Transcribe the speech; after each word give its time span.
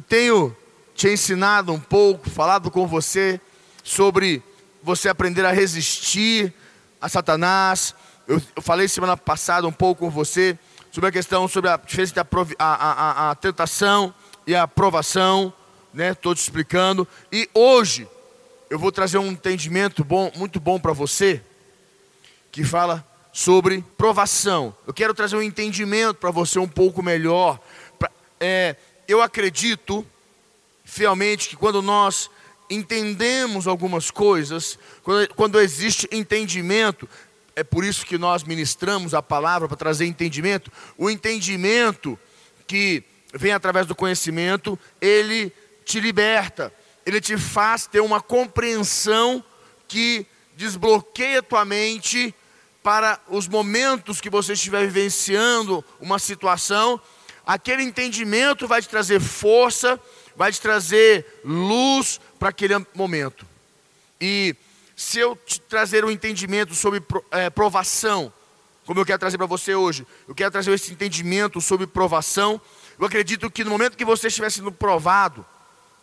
Eu 0.00 0.04
tenho 0.08 0.56
te 0.94 1.08
ensinado 1.08 1.74
um 1.74 1.78
pouco, 1.78 2.30
falado 2.30 2.70
com 2.70 2.86
você 2.86 3.38
sobre 3.84 4.42
você 4.82 5.10
aprender 5.10 5.44
a 5.44 5.52
resistir 5.52 6.54
a 6.98 7.06
Satanás. 7.06 7.94
Eu, 8.26 8.40
eu 8.56 8.62
falei 8.62 8.88
semana 8.88 9.14
passada 9.14 9.68
um 9.68 9.72
pouco 9.72 10.06
com 10.06 10.10
você 10.10 10.58
sobre 10.90 11.10
a 11.10 11.12
questão 11.12 11.46
sobre 11.46 11.68
a 11.68 11.76
diferença 11.76 12.18
entre 12.18 12.56
a, 12.58 12.64
a, 12.64 12.92
a, 12.92 13.30
a 13.30 13.34
tentação 13.34 14.14
e 14.46 14.54
a 14.54 14.66
provação, 14.66 15.52
né? 15.92 16.12
Estou 16.12 16.34
te 16.34 16.38
explicando. 16.38 17.06
E 17.30 17.46
hoje 17.52 18.08
eu 18.70 18.78
vou 18.78 18.90
trazer 18.90 19.18
um 19.18 19.30
entendimento 19.30 20.02
bom, 20.02 20.32
muito 20.34 20.58
bom 20.58 20.80
para 20.80 20.94
você, 20.94 21.42
que 22.50 22.64
fala 22.64 23.06
sobre 23.34 23.84
provação. 23.98 24.74
Eu 24.86 24.94
quero 24.94 25.12
trazer 25.12 25.36
um 25.36 25.42
entendimento 25.42 26.14
para 26.14 26.30
você 26.30 26.58
um 26.58 26.68
pouco 26.68 27.02
melhor. 27.02 27.60
Pra, 27.98 28.10
é, 28.40 28.76
eu 29.10 29.20
acredito 29.20 30.06
fielmente 30.84 31.48
que 31.48 31.56
quando 31.56 31.82
nós 31.82 32.30
entendemos 32.70 33.66
algumas 33.66 34.10
coisas, 34.10 34.78
quando, 35.02 35.34
quando 35.34 35.60
existe 35.60 36.08
entendimento, 36.12 37.08
é 37.56 37.64
por 37.64 37.84
isso 37.84 38.06
que 38.06 38.16
nós 38.16 38.44
ministramos 38.44 39.12
a 39.12 39.20
palavra 39.20 39.66
para 39.66 39.76
trazer 39.76 40.06
entendimento. 40.06 40.70
O 40.96 41.10
entendimento 41.10 42.16
que 42.68 43.02
vem 43.34 43.52
através 43.52 43.86
do 43.86 43.96
conhecimento, 43.96 44.78
ele 45.00 45.52
te 45.84 45.98
liberta, 45.98 46.72
ele 47.04 47.20
te 47.20 47.36
faz 47.36 47.88
ter 47.88 48.00
uma 48.00 48.20
compreensão 48.20 49.44
que 49.88 50.24
desbloqueia 50.56 51.42
tua 51.42 51.64
mente 51.64 52.32
para 52.80 53.18
os 53.28 53.48
momentos 53.48 54.20
que 54.20 54.30
você 54.30 54.52
estiver 54.52 54.84
vivenciando 54.86 55.84
uma 56.00 56.18
situação. 56.18 57.00
Aquele 57.50 57.82
entendimento 57.82 58.68
vai 58.68 58.80
te 58.80 58.88
trazer 58.88 59.18
força, 59.20 59.98
vai 60.36 60.52
te 60.52 60.60
trazer 60.60 61.26
luz 61.44 62.20
para 62.38 62.50
aquele 62.50 62.74
momento. 62.94 63.44
E 64.20 64.54
se 64.94 65.18
eu 65.18 65.34
te 65.34 65.60
trazer 65.60 66.04
um 66.04 66.12
entendimento 66.12 66.76
sobre 66.76 67.02
é, 67.32 67.50
provação, 67.50 68.32
como 68.86 69.00
eu 69.00 69.04
quero 69.04 69.18
trazer 69.18 69.36
para 69.36 69.48
você 69.48 69.74
hoje, 69.74 70.06
eu 70.28 70.34
quero 70.36 70.52
trazer 70.52 70.70
esse 70.70 70.92
entendimento 70.92 71.60
sobre 71.60 71.88
provação. 71.88 72.60
Eu 72.96 73.06
acredito 73.06 73.50
que 73.50 73.64
no 73.64 73.70
momento 73.70 73.96
que 73.96 74.04
você 74.04 74.28
estiver 74.28 74.52
sendo 74.52 74.70
provado, 74.70 75.44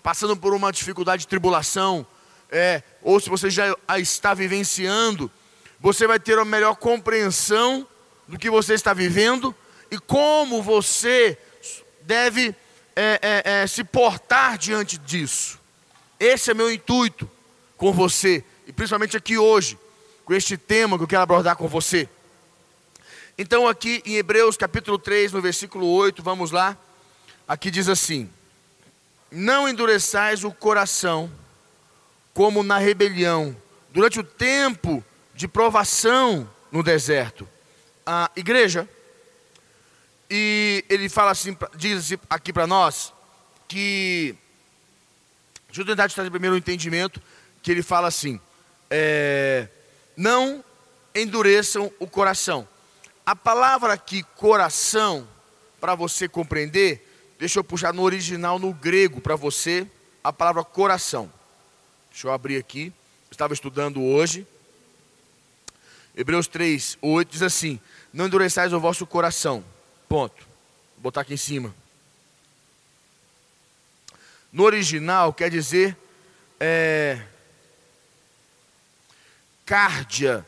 passando 0.03 0.35
por 0.35 0.53
uma 0.53 0.69
dificuldade 0.69 1.21
de 1.21 1.27
tribulação, 1.29 2.05
é, 2.51 2.83
ou 3.01 3.21
se 3.21 3.29
você 3.29 3.49
já 3.49 3.73
a 3.87 3.97
está 4.01 4.33
vivenciando, 4.33 5.31
você 5.79 6.07
vai 6.07 6.19
ter 6.19 6.37
a 6.37 6.43
melhor 6.43 6.75
compreensão 6.75 7.87
do 8.27 8.37
que 8.37 8.49
você 8.49 8.73
está 8.73 8.93
vivendo 8.93 9.55
e 9.91 9.97
como 9.99 10.61
você 10.61 11.37
deve 12.01 12.55
é, 12.95 13.19
é, 13.21 13.61
é, 13.61 13.67
se 13.67 13.83
portar 13.83 14.57
diante 14.57 14.97
disso. 14.97 15.59
Esse 16.19 16.51
é 16.51 16.53
meu 16.53 16.71
intuito 16.71 17.29
com 17.77 17.93
você, 17.93 18.43
e 18.65 18.73
principalmente 18.73 19.15
aqui 19.15 19.37
hoje, 19.37 19.77
com 20.25 20.33
este 20.33 20.57
tema 20.57 20.97
que 20.97 21.03
eu 21.03 21.07
quero 21.07 21.21
abordar 21.21 21.55
com 21.55 21.67
você. 21.67 22.09
Então, 23.37 23.67
aqui 23.67 24.01
em 24.03 24.15
Hebreus 24.15 24.57
capítulo 24.57 24.97
3, 24.97 25.31
no 25.31 25.41
versículo 25.41 25.85
8, 25.87 26.23
vamos 26.23 26.49
lá. 26.49 26.75
Aqui 27.47 27.69
diz 27.69 27.87
assim: 27.87 28.27
Não 29.31 29.69
endureçais 29.69 30.43
o 30.43 30.51
coração, 30.51 31.31
como 32.33 32.63
na 32.63 32.79
rebelião, 32.79 33.55
durante 33.91 34.19
o 34.19 34.23
tempo 34.23 35.03
de 35.35 35.47
provação 35.47 36.49
no 36.71 36.81
deserto. 36.81 37.47
A 38.03 38.31
igreja, 38.35 38.89
e 40.29 40.83
ele 40.89 41.09
fala 41.09 41.31
assim, 41.31 41.55
diz 41.75 42.13
aqui 42.29 42.51
para 42.51 42.67
nós, 42.67 43.13
que 43.67 44.35
Deixa 45.67 45.81
eu 45.81 45.85
tentar 45.85 46.09
te 46.09 46.15
trazer 46.15 46.31
primeiro 46.31 46.55
um 46.55 46.57
entendimento 46.57 47.21
que 47.61 47.71
ele 47.71 47.83
fala 47.83 48.07
assim: 48.07 48.39
é, 48.89 49.67
não 50.15 50.63
endureçam 51.13 51.91
o 51.99 52.07
coração. 52.07 52.67
A 53.25 53.35
palavra 53.35 53.93
aqui, 53.93 54.23
coração, 54.35 55.27
para 55.79 55.93
você 55.93 56.27
compreender, 56.27 57.07
deixa 57.37 57.59
eu 57.59 57.63
puxar 57.63 57.93
no 57.93 58.01
original, 58.01 58.57
no 58.57 58.73
grego, 58.73 59.19
para 59.19 59.35
você, 59.35 59.85
a 60.23 60.31
palavra 60.31 60.63
coração. 60.63 61.31
Deixa 62.09 62.27
eu 62.27 62.31
abrir 62.31 62.57
aqui, 62.57 62.87
eu 63.29 63.33
estava 63.33 63.53
estudando 63.53 64.01
hoje. 64.01 64.47
Hebreus 66.15 66.47
3, 66.47 66.97
8 67.01 67.29
diz 67.29 67.41
assim: 67.43 67.79
Não 68.11 68.25
endureçais 68.25 68.73
o 68.73 68.79
vosso 68.79 69.05
coração. 69.05 69.63
Ponto. 70.07 70.45
Vou 70.95 71.03
botar 71.03 71.21
aqui 71.21 71.33
em 71.33 71.37
cima. 71.37 71.73
No 74.51 74.63
original 74.63 75.33
quer 75.33 75.49
dizer 75.49 75.97
é, 76.59 77.21
cárdia, 79.65 80.45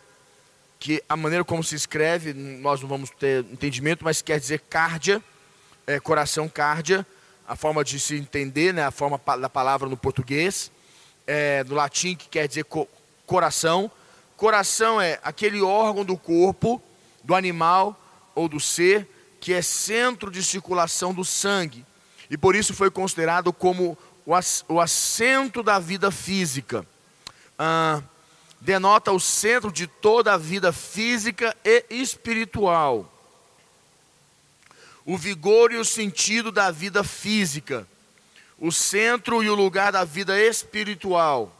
que 0.80 1.03
a 1.09 1.18
maneira 1.18 1.44
como 1.44 1.62
se 1.62 1.75
escreve, 1.75 2.34
nós 2.34 2.80
não 2.81 2.88
vamos 2.88 3.09
ter 3.09 3.44
entendimento, 3.52 4.03
mas 4.03 4.22
quer 4.22 4.40
dizer 4.40 4.62
cárdia, 4.62 5.22
é, 5.86 6.00
coração 6.00 6.47
cárdia, 6.47 7.06
a 7.46 7.56
forma 7.56 7.84
de 7.84 8.00
se 8.00 8.16
entender, 8.16 8.74
né, 8.74 8.86
a 8.86 8.91
forma 8.91 9.20
da 9.40 9.50
palavra 9.50 9.90
no 9.90 9.97
português, 9.97 10.72
é, 11.28 11.64
no 11.66 11.76
latim 11.76 12.16
que 12.16 12.30
quer 12.30 12.47
dizer 12.47 12.64
co 12.64 12.88
coração. 13.26 13.91
Coração 14.38 15.02
é 15.02 15.20
aquele 15.22 15.62
órgão 15.62 16.06
do 16.06 16.18
corpo, 16.18 16.81
do 17.24 17.36
animal 17.36 18.00
ou 18.34 18.47
do 18.47 18.59
ser, 18.59 19.08
que 19.40 19.54
é 19.54 19.62
centro 19.62 20.30
de 20.30 20.44
circulação 20.44 21.14
do 21.14 21.24
sangue 21.24 21.86
e 22.30 22.38
por 22.38 22.56
isso 22.56 22.74
foi 22.74 22.92
considerado 22.92 23.52
como 23.52 23.98
o 24.68 24.80
assento 24.80 25.64
da 25.64 25.80
vida 25.80 26.12
física. 26.12 26.86
Ah, 27.58 28.04
denota 28.62 29.12
o 29.12 29.20
centro 29.20 29.72
de 29.72 29.88
toda 29.88 30.34
a 30.34 30.38
vida 30.38 30.72
física 30.72 31.58
e 31.66 31.86
espiritual. 31.90 33.12
O 35.04 35.18
vigor 35.18 35.72
e 35.72 35.78
o 35.78 35.86
sentido 35.86 36.52
da 36.52 36.70
vida 36.70 37.04
física. 37.04 37.88
O 38.60 38.72
centro 38.72 39.42
e 39.42 39.50
o 39.50 39.56
lugar 39.56 39.92
da 39.92 40.04
vida 40.04 40.40
espiritual. 40.40 41.56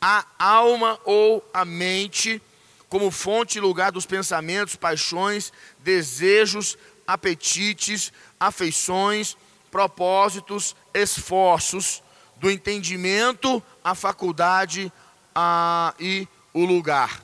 A 0.00 0.24
alma 0.38 1.00
ou 1.04 1.44
a 1.52 1.64
mente 1.64 2.40
como 2.90 3.10
fonte 3.12 3.56
e 3.56 3.60
lugar 3.60 3.92
dos 3.92 4.04
pensamentos, 4.04 4.74
paixões, 4.74 5.52
desejos, 5.78 6.76
apetites, 7.06 8.12
afeições, 8.38 9.36
propósitos, 9.70 10.74
esforços, 10.92 12.02
do 12.36 12.50
entendimento, 12.50 13.62
a 13.84 13.94
faculdade 13.94 14.92
a, 15.34 15.94
e 16.00 16.26
o 16.52 16.64
lugar. 16.64 17.22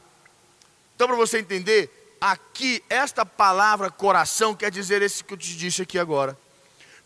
Então, 0.95 1.09
para 1.09 1.17
você 1.17 1.39
entender, 1.39 2.17
aqui, 2.21 2.83
esta 2.89 3.27
palavra 3.27 3.91
coração 3.91 4.55
quer 4.55 4.71
dizer 4.71 5.03
esse 5.03 5.25
que 5.25 5.35
eu 5.35 5.39
te 5.39 5.57
disse 5.57 5.83
aqui 5.83 5.99
agora. 5.99 6.39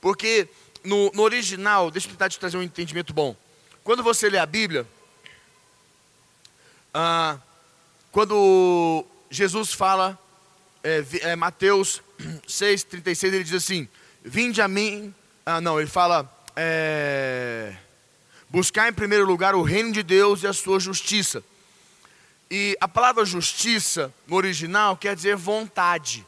Porque 0.00 0.48
no, 0.84 1.10
no 1.12 1.22
original, 1.22 1.90
deixa 1.90 2.08
eu 2.08 2.12
tentar 2.12 2.28
te 2.28 2.38
trazer 2.38 2.58
um 2.58 2.62
entendimento 2.62 3.14
bom. 3.14 3.34
Quando 3.82 4.02
você 4.02 4.28
lê 4.28 4.38
a 4.38 4.46
Bíblia, 4.46 4.86
ah, 6.92 7.38
quando 8.12 9.04
Jesus 9.30 9.72
fala, 9.72 10.18
é, 10.82 11.04
é, 11.20 11.36
Mateus 11.36 12.02
6,36, 12.46 13.24
ele 13.24 13.44
diz 13.44 13.54
assim: 13.54 13.88
Vinde 14.24 14.60
a 14.60 14.68
mim. 14.68 15.14
Ah, 15.46 15.60
não, 15.60 15.78
ele 15.78 15.88
fala: 15.88 16.30
é, 16.56 17.74
Buscar 18.48 18.88
em 18.88 18.92
primeiro 18.92 19.24
lugar 19.24 19.54
o 19.54 19.62
reino 19.62 19.92
de 19.92 20.02
Deus 20.02 20.42
e 20.42 20.46
a 20.46 20.52
sua 20.52 20.80
justiça. 20.80 21.42
E 22.50 22.76
a 22.80 22.88
palavra 22.88 23.24
justiça, 23.24 24.12
no 24.26 24.34
original, 24.34 24.96
quer 24.96 25.14
dizer 25.14 25.36
vontade. 25.36 26.26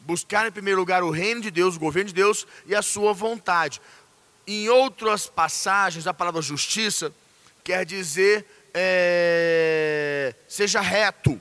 Buscar 0.00 0.46
em 0.46 0.52
primeiro 0.52 0.78
lugar 0.78 1.02
o 1.02 1.10
reino 1.10 1.40
de 1.40 1.50
Deus, 1.50 1.76
o 1.76 1.80
governo 1.80 2.08
de 2.08 2.14
Deus 2.14 2.46
e 2.66 2.74
a 2.74 2.82
sua 2.82 3.14
vontade. 3.14 3.80
Em 4.46 4.68
outras 4.68 5.26
passagens, 5.26 6.06
a 6.06 6.12
palavra 6.12 6.42
justiça 6.42 7.10
quer 7.64 7.86
dizer 7.86 8.46
é, 8.78 10.34
seja 10.46 10.82
reto, 10.82 11.40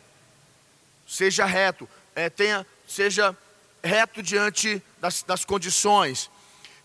seja 1.05 1.45
reto, 1.45 1.87
é, 2.15 2.29
tenha, 2.29 2.65
seja 2.87 3.37
reto 3.83 4.23
diante 4.23 4.81
das, 5.01 5.21
das 5.21 5.43
condições. 5.43 6.31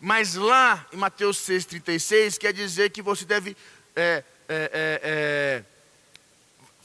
Mas 0.00 0.34
lá 0.34 0.84
em 0.92 0.96
Mateus 0.96 1.38
6,36 1.38 2.36
quer 2.36 2.52
dizer 2.52 2.90
que 2.90 3.00
você 3.00 3.24
deve. 3.24 3.56
É, 3.94 4.24
é, 4.48 4.70
é, 4.72 5.00
é, 5.04 5.64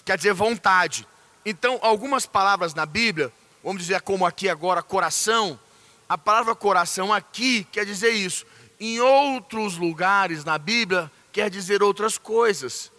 quer 0.06 0.18
dizer 0.18 0.34
vontade. 0.34 1.08
Então, 1.44 1.80
algumas 1.82 2.28
palavras 2.28 2.76
na 2.76 2.86
Bíblia, 2.86 3.34
vamos 3.64 3.82
dizer 3.82 4.02
como 4.02 4.26
aqui 4.26 4.48
agora, 4.48 4.84
coração, 4.84 5.60
a 6.08 6.18
palavra 6.18 6.54
coração 6.54 7.12
aqui 7.12 7.64
quer 7.72 7.84
dizer 7.86 8.12
isso. 8.12 8.46
Em 8.80 9.00
outros 9.00 9.78
lugares 9.78 10.44
na 10.44 10.60
Bíblia, 10.60 11.12
quer 11.32 11.50
dizer 11.50 11.82
outras 11.82 12.18
coisas. 12.20 12.92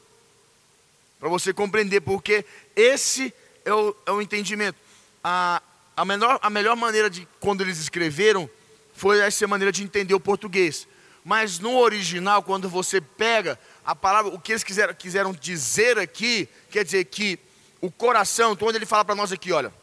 Para 1.26 1.32
você 1.32 1.52
compreender, 1.52 2.02
porque 2.02 2.44
esse 2.76 3.34
é 3.64 3.74
o, 3.74 3.96
é 4.06 4.12
o 4.12 4.22
entendimento. 4.22 4.78
A, 5.24 5.60
a, 5.96 6.04
menor, 6.04 6.38
a 6.40 6.48
melhor 6.48 6.76
maneira 6.76 7.10
de 7.10 7.26
quando 7.40 7.62
eles 7.62 7.80
escreveram 7.80 8.48
foi 8.94 9.18
essa 9.18 9.44
maneira 9.48 9.72
de 9.72 9.82
entender 9.82 10.14
o 10.14 10.20
português. 10.20 10.86
Mas 11.24 11.58
no 11.58 11.76
original, 11.78 12.44
quando 12.44 12.68
você 12.68 13.00
pega 13.00 13.58
a 13.84 13.92
palavra, 13.92 14.32
o 14.32 14.38
que 14.38 14.52
eles 14.52 14.62
quiseram, 14.62 14.94
quiseram 14.94 15.32
dizer 15.32 15.98
aqui, 15.98 16.48
quer 16.70 16.84
dizer 16.84 17.04
que 17.06 17.40
o 17.80 17.90
coração, 17.90 18.52
então 18.52 18.68
quando 18.68 18.76
ele 18.76 18.86
fala 18.86 19.04
para 19.04 19.16
nós 19.16 19.32
aqui, 19.32 19.50
olha, 19.50 19.74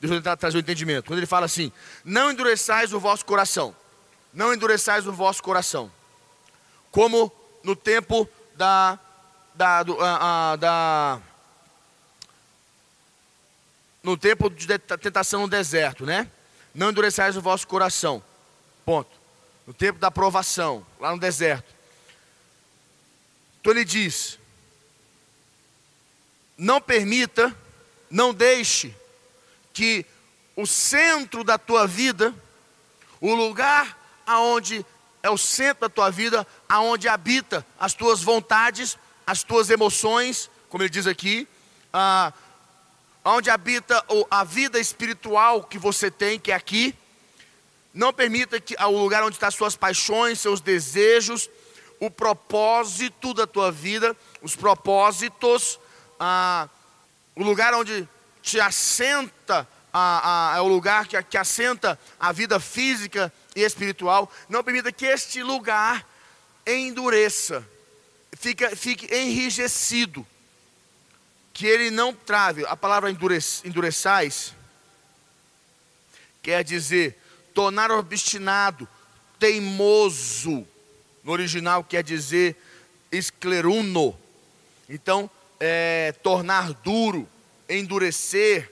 deixa 0.00 0.12
eu 0.12 0.18
tentar 0.18 0.36
trazer 0.36 0.56
o 0.56 0.60
entendimento. 0.60 1.06
Quando 1.06 1.20
ele 1.20 1.26
fala 1.26 1.46
assim: 1.46 1.70
Não 2.04 2.32
endureçais 2.32 2.92
o 2.92 2.98
vosso 2.98 3.24
coração, 3.24 3.76
não 4.32 4.52
endureçais 4.52 5.06
o 5.06 5.12
vosso 5.12 5.40
coração, 5.40 5.88
como 6.90 7.30
no 7.62 7.76
tempo 7.76 8.28
da, 8.56 8.98
da, 9.54 9.82
do, 9.82 10.00
a, 10.00 10.52
a, 10.52 10.56
da 10.56 11.22
no 14.02 14.18
tempo 14.18 14.50
de 14.50 14.66
tentação 14.78 15.42
no 15.42 15.48
deserto, 15.48 16.04
né? 16.04 16.30
Não 16.74 16.90
endureçais 16.90 17.36
o 17.36 17.40
vosso 17.40 17.66
coração. 17.66 18.22
Ponto. 18.84 19.10
No 19.66 19.72
tempo 19.72 19.98
da 19.98 20.10
provação, 20.10 20.86
lá 21.00 21.10
no 21.12 21.18
deserto. 21.18 21.72
Então 23.60 23.72
ele 23.72 23.84
diz: 23.84 24.38
Não 26.58 26.82
permita, 26.82 27.56
não 28.10 28.34
deixe 28.34 28.94
que 29.72 30.04
o 30.54 30.66
centro 30.66 31.42
da 31.42 31.56
tua 31.56 31.86
vida, 31.86 32.34
o 33.20 33.34
lugar 33.34 33.98
aonde 34.26 34.84
é 35.22 35.30
o 35.30 35.38
centro 35.38 35.82
da 35.82 35.88
tua 35.88 36.10
vida, 36.10 36.46
aonde 36.68 37.08
habita 37.08 37.66
as 37.80 37.94
tuas 37.94 38.22
vontades, 38.22 38.98
as 39.26 39.42
tuas 39.42 39.70
emoções, 39.70 40.50
como 40.68 40.82
ele 40.82 40.90
diz 40.90 41.06
aqui, 41.06 41.48
ah, 41.92 42.32
onde 43.24 43.48
habita 43.48 44.04
a 44.30 44.44
vida 44.44 44.78
espiritual 44.78 45.64
que 45.64 45.78
você 45.78 46.10
tem, 46.10 46.38
que 46.38 46.52
é 46.52 46.54
aqui. 46.54 46.94
Não 47.92 48.12
permita 48.12 48.60
que 48.60 48.74
o 48.82 48.98
lugar 48.98 49.22
onde 49.22 49.36
estão 49.36 49.50
suas 49.50 49.76
paixões, 49.76 50.40
seus 50.40 50.60
desejos, 50.60 51.48
o 52.00 52.10
propósito 52.10 53.32
da 53.32 53.46
tua 53.46 53.70
vida, 53.70 54.16
os 54.42 54.54
propósitos, 54.54 55.78
ah, 56.18 56.68
o 57.34 57.42
lugar 57.42 57.72
onde 57.74 58.08
te 58.42 58.60
assenta, 58.60 59.66
ah, 59.92 60.52
ah, 60.52 60.58
é 60.58 60.60
o 60.60 60.68
lugar 60.68 61.06
que, 61.06 61.20
que 61.22 61.38
assenta 61.38 61.98
a 62.18 62.32
vida 62.32 62.60
física 62.60 63.32
e 63.56 63.62
espiritual. 63.62 64.30
Não 64.48 64.62
permita 64.62 64.92
que 64.92 65.06
este 65.06 65.42
lugar 65.42 66.04
endureça, 66.66 67.66
fique, 68.36 68.76
fique 68.76 69.14
enrijecido 69.14 70.26
que 71.52 71.66
ele 71.66 71.90
não 71.90 72.12
trave. 72.12 72.66
A 72.66 72.76
palavra 72.76 73.10
endureçais 73.10 74.54
quer 76.42 76.64
dizer 76.64 77.18
tornar 77.54 77.90
obstinado, 77.90 78.88
teimoso. 79.38 80.66
No 81.22 81.32
original 81.32 81.84
quer 81.84 82.02
dizer 82.02 82.56
escleruno. 83.10 84.18
Então, 84.88 85.30
é, 85.60 86.12
tornar 86.22 86.72
duro, 86.74 87.28
endurecer, 87.68 88.70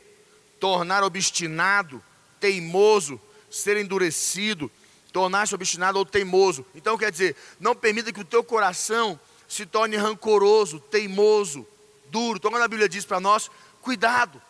tornar 0.61 1.03
obstinado, 1.03 2.03
teimoso, 2.39 3.21
ser 3.51 3.77
endurecido, 3.77 4.71
tornar-se 5.13 5.55
obstinado 5.55 5.99
ou 5.99 6.05
teimoso. 6.05 6.67
Então 6.75 6.99
quer 6.99 7.13
dizer, 7.13 7.37
não 7.61 7.75
permita 7.75 8.13
que 8.13 8.21
o 8.21 8.25
teu 8.25 8.43
coração 8.43 9.19
se 9.53 9.67
torne 9.67 9.99
rancoroso, 9.99 10.81
teimoso, 10.81 11.67
duro. 12.07 12.39
Então, 12.39 12.51
quando 12.51 12.63
a 12.63 12.69
Bíblia 12.69 12.89
diz 12.89 13.05
para 13.05 13.21
nós, 13.21 13.51
cuidado, 13.83 14.41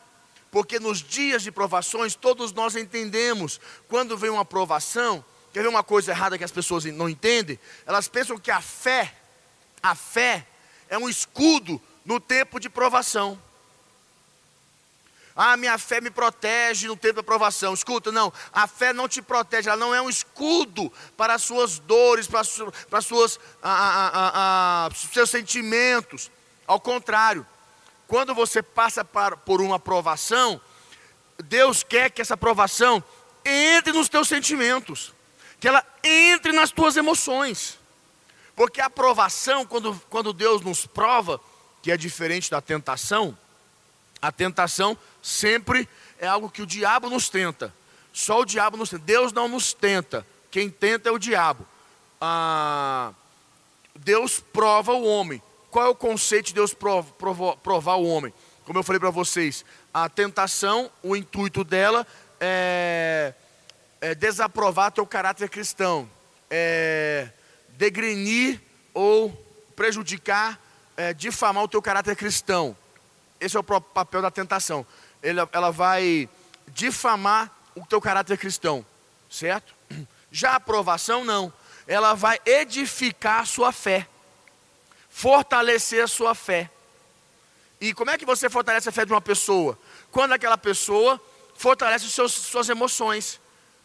porque 0.49 0.79
nos 0.79 1.03
dias 1.03 1.43
de 1.43 1.51
provações, 1.51 2.15
todos 2.15 2.53
nós 2.53 2.77
entendemos, 2.77 3.61
quando 3.89 4.17
vem 4.17 4.31
uma 4.31 4.45
provação, 4.45 5.25
quer 5.53 5.63
ver 5.63 5.69
uma 5.69 5.83
coisa 5.83 6.13
errada 6.13 6.39
que 6.39 6.45
as 6.45 6.53
pessoas 6.53 6.85
não 6.85 7.09
entendem? 7.09 7.59
Elas 7.85 8.07
pensam 8.07 8.39
que 8.39 8.53
a 8.53 8.61
fé, 8.61 9.13
a 9.83 9.97
fé, 9.97 10.47
é 10.89 10.97
um 10.97 11.09
escudo 11.09 11.83
no 12.05 12.21
tempo 12.21 12.61
de 12.61 12.71
provação. 12.71 13.37
Ah, 15.35 15.57
minha 15.57 15.79
fé 15.79 16.01
me 16.01 16.11
protege 16.11 16.87
no 16.87 16.97
tempo 16.97 17.17
da 17.17 17.23
provação. 17.23 17.73
Escuta, 17.73 18.13
não, 18.13 18.33
a 18.53 18.67
fé 18.67 18.93
não 18.93 19.09
te 19.09 19.23
protege, 19.23 19.69
ela 19.69 19.79
não 19.79 19.95
é 19.95 20.01
um 20.01 20.11
escudo 20.11 20.93
para 21.17 21.35
as 21.35 21.43
suas 21.43 21.79
dores, 21.79 22.27
para, 22.27 22.41
as, 22.41 22.51
para 22.89 22.99
as 22.99 23.07
suas, 23.07 23.41
seus 25.13 25.31
sentimentos. 25.31 26.31
Ao 26.67 26.81
contrário, 26.81 27.47
quando 28.07 28.35
você 28.35 28.63
passa 28.63 29.05
por 29.05 29.61
uma 29.63 29.79
provação, 29.79 30.61
Deus 31.45 31.83
quer 31.83 32.11
que 32.11 32.21
essa 32.21 32.37
provação 32.37 33.03
entre 33.45 33.93
nos 33.93 34.09
teus 34.09 34.29
sentimentos, 34.29 35.13
que 35.59 35.67
ela 35.67 35.85
entre 36.05 36.53
nas 36.53 36.71
tuas 36.71 36.97
emoções. 36.97 37.79
Porque 38.55 38.81
a 38.81 38.91
provação, 38.91 39.65
quando, 39.65 40.01
quando 40.11 40.33
Deus 40.33 40.61
nos 40.61 40.87
prova, 40.87 41.41
que 41.81 41.91
é 41.91 41.97
diferente 41.97 42.51
da 42.51 42.61
tentação, 42.61 43.37
a 44.23 44.31
tentação 44.31 44.97
sempre 45.21 45.89
é 46.17 46.29
algo 46.29 46.49
que 46.49 46.63
o 46.63 46.67
diabo 46.67 47.11
nos 47.11 47.29
tenta. 47.29 47.75
Só 48.13 48.41
o 48.41 48.45
diabo 48.45 48.77
nos 48.77 48.91
tenta. 48.91 49.05
Deus 49.05 49.33
não 49.33 49.49
nos 49.49 49.73
tenta. 49.73 50.25
Quem 50.49 50.71
tenta 50.71 51.09
é 51.09 51.13
o 51.13 51.19
diabo. 51.19 51.67
Ah, 52.21 53.13
Deus 53.97 54.39
prova 54.39 54.93
o 54.93 55.05
homem. 55.05 55.43
Qual 55.73 55.85
é 55.85 55.89
o 55.89 55.95
conceito 55.95 56.47
de 56.47 56.55
Deus 56.55 56.73
provar, 56.73 57.57
provar 57.57 57.97
o 57.97 58.07
homem? 58.07 58.33
Como 58.65 58.79
eu 58.79 58.85
falei 58.85 59.01
para 59.01 59.11
vocês, 59.11 59.65
a 59.93 60.09
tentação, 60.09 60.89
o 61.03 61.17
intuito 61.17 61.65
dela 61.65 62.07
é, 62.39 63.35
é 64.01 64.15
desaprovar 64.15 64.93
teu 64.93 65.07
caráter 65.07 65.49
cristão, 65.49 66.09
é 66.49 67.29
degrenir 67.71 68.61
ou 68.95 69.31
prejudicar, 69.75 70.61
é, 70.97 71.13
difamar 71.13 71.65
o 71.65 71.69
teu 71.69 71.83
caráter 71.83 72.15
cristão. 72.15 72.77
Esse 73.45 73.57
é 73.57 73.61
o 73.61 73.65
papel 73.65 74.23
da 74.23 74.31
tentação. 74.31 74.87
Ela, 75.23 75.49
ela 75.53 75.71
vai 75.71 76.29
difamar 76.69 77.51
o 77.75 77.85
teu 77.87 78.01
caráter 78.01 78.39
cristão, 78.39 78.85
certo? 79.31 79.75
Já 80.31 80.53
a 80.53 80.57
aprovação, 80.57 81.25
não. 81.25 81.53
Ela 81.87 82.15
vai 82.15 82.41
edificar 82.47 83.41
a 83.41 83.45
sua 83.45 83.73
fé 83.73 84.09
fortalecer 85.13 86.03
a 86.03 86.09
sua 86.09 86.35
fé. 86.35 86.71
E 87.81 87.93
como 87.93 88.11
é 88.11 88.17
que 88.17 88.25
você 88.25 88.49
fortalece 88.49 88.89
a 88.89 88.93
fé 88.93 89.05
de 89.05 89.13
uma 89.13 89.21
pessoa? 89.21 89.79
Quando 90.11 90.33
aquela 90.33 90.57
pessoa 90.57 91.21
fortalece 91.55 92.07
os 92.07 92.15
seus, 92.15 92.33
suas 92.33 92.69
emoções, 92.69 93.39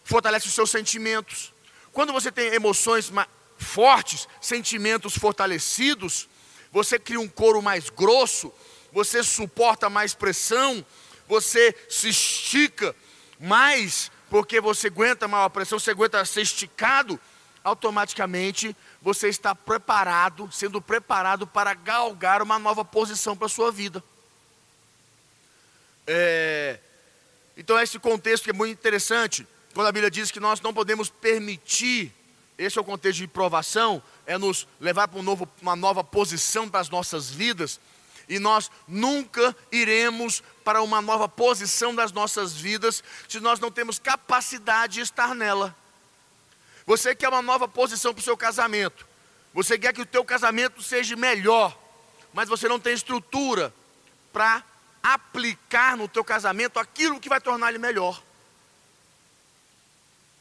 fortalece 0.03 0.47
os 0.47 0.53
seus 0.53 0.71
sentimentos. 0.71 1.53
Quando 1.91 2.13
você 2.13 2.31
tem 2.31 2.53
emoções 2.53 3.11
fortes, 3.57 4.27
sentimentos 4.39 5.17
fortalecidos, 5.17 6.29
você 6.71 6.97
cria 6.97 7.19
um 7.19 7.27
couro 7.27 7.61
mais 7.61 7.89
grosso, 7.89 8.53
você 8.91 9.23
suporta 9.23 9.89
mais 9.89 10.13
pressão, 10.13 10.85
você 11.27 11.75
se 11.89 12.09
estica 12.09 12.95
mais, 13.39 14.11
porque 14.29 14.59
você 14.59 14.87
aguenta 14.87 15.27
maior 15.27 15.49
pressão, 15.49 15.79
você 15.79 15.91
aguenta 15.91 16.23
ser 16.25 16.41
esticado, 16.41 17.19
automaticamente 17.63 18.75
você 19.01 19.27
está 19.27 19.53
preparado, 19.53 20.49
sendo 20.51 20.81
preparado 20.81 21.45
para 21.45 21.73
galgar 21.73 22.41
uma 22.41 22.57
nova 22.57 22.83
posição 22.83 23.35
para 23.35 23.45
a 23.45 23.49
sua 23.49 23.71
vida. 23.71 24.03
É, 26.05 26.79
então, 27.57 27.79
esse 27.79 27.99
contexto 27.99 28.49
é 28.49 28.53
muito 28.53 28.71
interessante, 28.77 29.45
quando 29.73 29.87
a 29.87 29.91
Bíblia 29.91 30.09
diz 30.09 30.31
que 30.31 30.39
nós 30.39 30.61
não 30.61 30.73
podemos 30.73 31.09
permitir, 31.09 32.13
esse 32.57 32.77
é 32.77 32.81
o 32.81 32.85
contexto 32.85 33.19
de 33.19 33.27
provação, 33.27 34.01
é 34.25 34.37
nos 34.37 34.67
levar 34.79 35.07
para 35.07 35.19
um 35.19 35.23
novo, 35.23 35.47
uma 35.61 35.75
nova 35.75 36.03
posição 36.03 36.69
para 36.69 36.79
as 36.79 36.89
nossas 36.89 37.29
vidas, 37.29 37.79
e 38.27 38.39
nós 38.39 38.69
nunca 38.87 39.55
iremos 39.71 40.43
para 40.63 40.81
uma 40.81 41.01
nova 41.01 41.29
posição 41.29 41.95
das 41.95 42.11
nossas 42.11 42.53
vidas 42.53 43.03
se 43.27 43.39
nós 43.39 43.59
não 43.59 43.71
temos 43.71 43.99
capacidade 43.99 44.95
de 44.95 45.01
estar 45.01 45.33
nela. 45.33 45.75
Você 46.85 47.15
quer 47.15 47.29
uma 47.29 47.41
nova 47.41 47.67
posição 47.67 48.13
para 48.13 48.21
o 48.21 48.23
seu 48.23 48.37
casamento. 48.37 49.05
Você 49.53 49.77
quer 49.77 49.93
que 49.93 50.01
o 50.01 50.05
teu 50.05 50.23
casamento 50.23 50.81
seja 50.81 51.15
melhor, 51.15 51.77
mas 52.33 52.49
você 52.49 52.67
não 52.67 52.79
tem 52.79 52.93
estrutura 52.93 53.73
para 54.31 54.63
aplicar 55.01 55.95
no 55.95 56.07
teu 56.07 56.23
casamento 56.23 56.79
aquilo 56.79 57.19
que 57.19 57.29
vai 57.29 57.39
tornar 57.39 57.69
ele 57.69 57.77
melhor. 57.77 58.21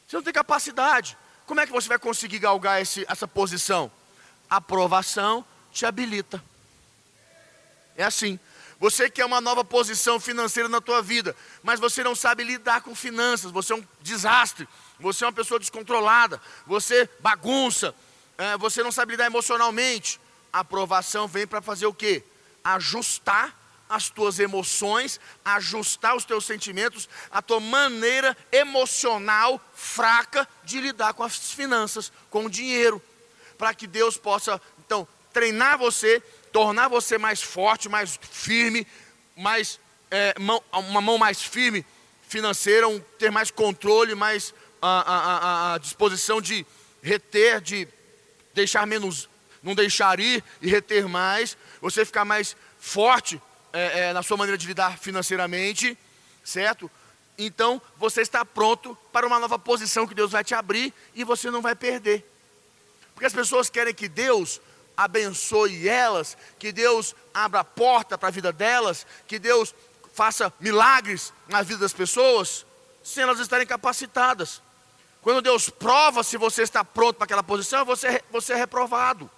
Você 0.07 0.15
não 0.15 0.23
tem 0.23 0.33
capacidade. 0.33 1.17
Como 1.45 1.59
é 1.59 1.65
que 1.65 1.71
você 1.71 1.87
vai 1.87 1.99
conseguir 1.99 2.39
galgar 2.39 2.81
esse, 2.81 3.05
essa 3.09 3.27
posição? 3.27 3.91
Aprovação 4.49 5.45
te 5.71 5.85
habilita. 5.85 6.43
É 7.97 8.03
assim. 8.03 8.39
Você 8.79 9.09
quer 9.09 9.25
uma 9.25 9.41
nova 9.41 9.65
posição 9.65 10.19
financeira 10.19 10.69
na 10.69 10.79
tua 10.79 11.01
vida, 11.01 11.35
mas 11.63 11.79
você 11.79 12.03
não 12.03 12.13
sabe 12.13 12.43
lidar 12.43 12.81
com 12.81 12.93
finanças, 12.93 13.51
você 13.51 13.73
é 13.73 13.75
um 13.75 13.83
desastre, 14.01 14.67
você 14.99 15.23
é 15.23 15.27
uma 15.27 15.33
pessoa 15.33 15.59
descontrolada, 15.59 16.39
você 16.65 17.09
bagunça, 17.19 17.95
é, 18.37 18.55
você 18.57 18.83
não 18.83 18.91
sabe 18.91 19.13
lidar 19.13 19.25
emocionalmente. 19.25 20.19
A 20.53 20.59
aprovação 20.59 21.27
vem 21.27 21.47
para 21.47 21.59
fazer 21.59 21.87
o 21.87 21.93
quê? 21.93 22.23
Ajustar 22.63 23.55
as 23.89 24.09
tuas 24.09 24.37
emoções, 24.37 25.19
ajustar 25.43 26.15
os 26.15 26.25
teus 26.25 26.45
sentimentos, 26.45 27.09
a 27.31 27.41
tua 27.41 27.59
maneira 27.59 28.37
emocional 28.51 29.59
fraca 29.73 30.47
de 30.63 30.79
lidar 30.79 31.13
com 31.13 31.23
as 31.23 31.51
finanças, 31.51 32.11
com 32.29 32.45
o 32.45 32.49
dinheiro, 32.49 33.01
para 33.57 33.73
que 33.73 33.87
Deus 33.87 34.17
possa, 34.17 34.61
então, 34.85 35.07
treinar 35.33 35.77
você, 35.77 36.21
tornar 36.57 36.87
você 36.87 37.19
mais 37.19 37.39
forte, 37.39 37.87
mais 37.87 38.19
firme, 38.19 38.87
mais 39.35 39.79
é, 40.09 40.33
mão, 40.39 40.59
uma 40.73 40.99
mão 40.99 41.15
mais 41.15 41.39
firme 41.39 41.85
financeira, 42.27 42.87
um, 42.87 42.99
ter 42.99 43.31
mais 43.31 43.51
controle, 43.51 44.15
mais 44.15 44.55
a, 44.81 45.13
a, 45.13 45.73
a, 45.75 45.77
disposição 45.77 46.41
de 46.41 46.65
reter, 46.99 47.61
de 47.61 47.87
deixar 48.55 48.87
menos, 48.87 49.29
não 49.61 49.75
deixar 49.75 50.19
ir 50.19 50.43
e 50.59 50.67
reter 50.67 51.07
mais, 51.07 51.55
você 51.79 52.03
ficar 52.03 52.25
mais 52.25 52.57
forte 52.79 53.39
é, 53.71 53.99
é, 53.99 54.13
na 54.13 54.23
sua 54.23 54.35
maneira 54.35 54.57
de 54.57 54.65
lidar 54.65 54.97
financeiramente, 54.97 55.95
certo? 56.43 56.89
Então 57.37 57.79
você 57.97 58.21
está 58.21 58.43
pronto 58.43 58.97
para 59.13 59.27
uma 59.27 59.37
nova 59.37 59.59
posição 59.59 60.07
que 60.07 60.15
Deus 60.15 60.31
vai 60.31 60.43
te 60.43 60.55
abrir 60.55 60.91
e 61.13 61.23
você 61.23 61.51
não 61.51 61.61
vai 61.61 61.75
perder. 61.75 62.27
Porque 63.13 63.27
as 63.27 63.33
pessoas 63.33 63.69
querem 63.69 63.93
que 63.93 64.07
Deus 64.07 64.59
abençoe 64.97 65.87
elas, 65.87 66.35
que 66.57 66.71
Deus 66.71 67.15
abra 67.31 67.59
a 67.59 67.63
porta 67.63 68.17
para 68.17 68.29
a 68.29 68.31
vida 68.31 68.51
delas, 68.51 69.05
que 69.27 69.37
Deus 69.37 69.75
faça 70.13 70.51
milagres 70.59 71.31
na 71.47 71.61
vida 71.61 71.81
das 71.81 71.93
pessoas, 71.93 72.65
sem 73.03 73.21
elas 73.21 73.39
estarem 73.39 73.67
capacitadas. 73.67 74.59
Quando 75.21 75.41
Deus 75.41 75.69
prova 75.69 76.23
se 76.23 76.37
você 76.37 76.63
está 76.63 76.83
pronto 76.83 77.17
para 77.17 77.25
aquela 77.25 77.43
posição, 77.43 77.85
você, 77.85 78.23
você 78.31 78.53
é 78.53 78.55
reprovado. 78.55 79.29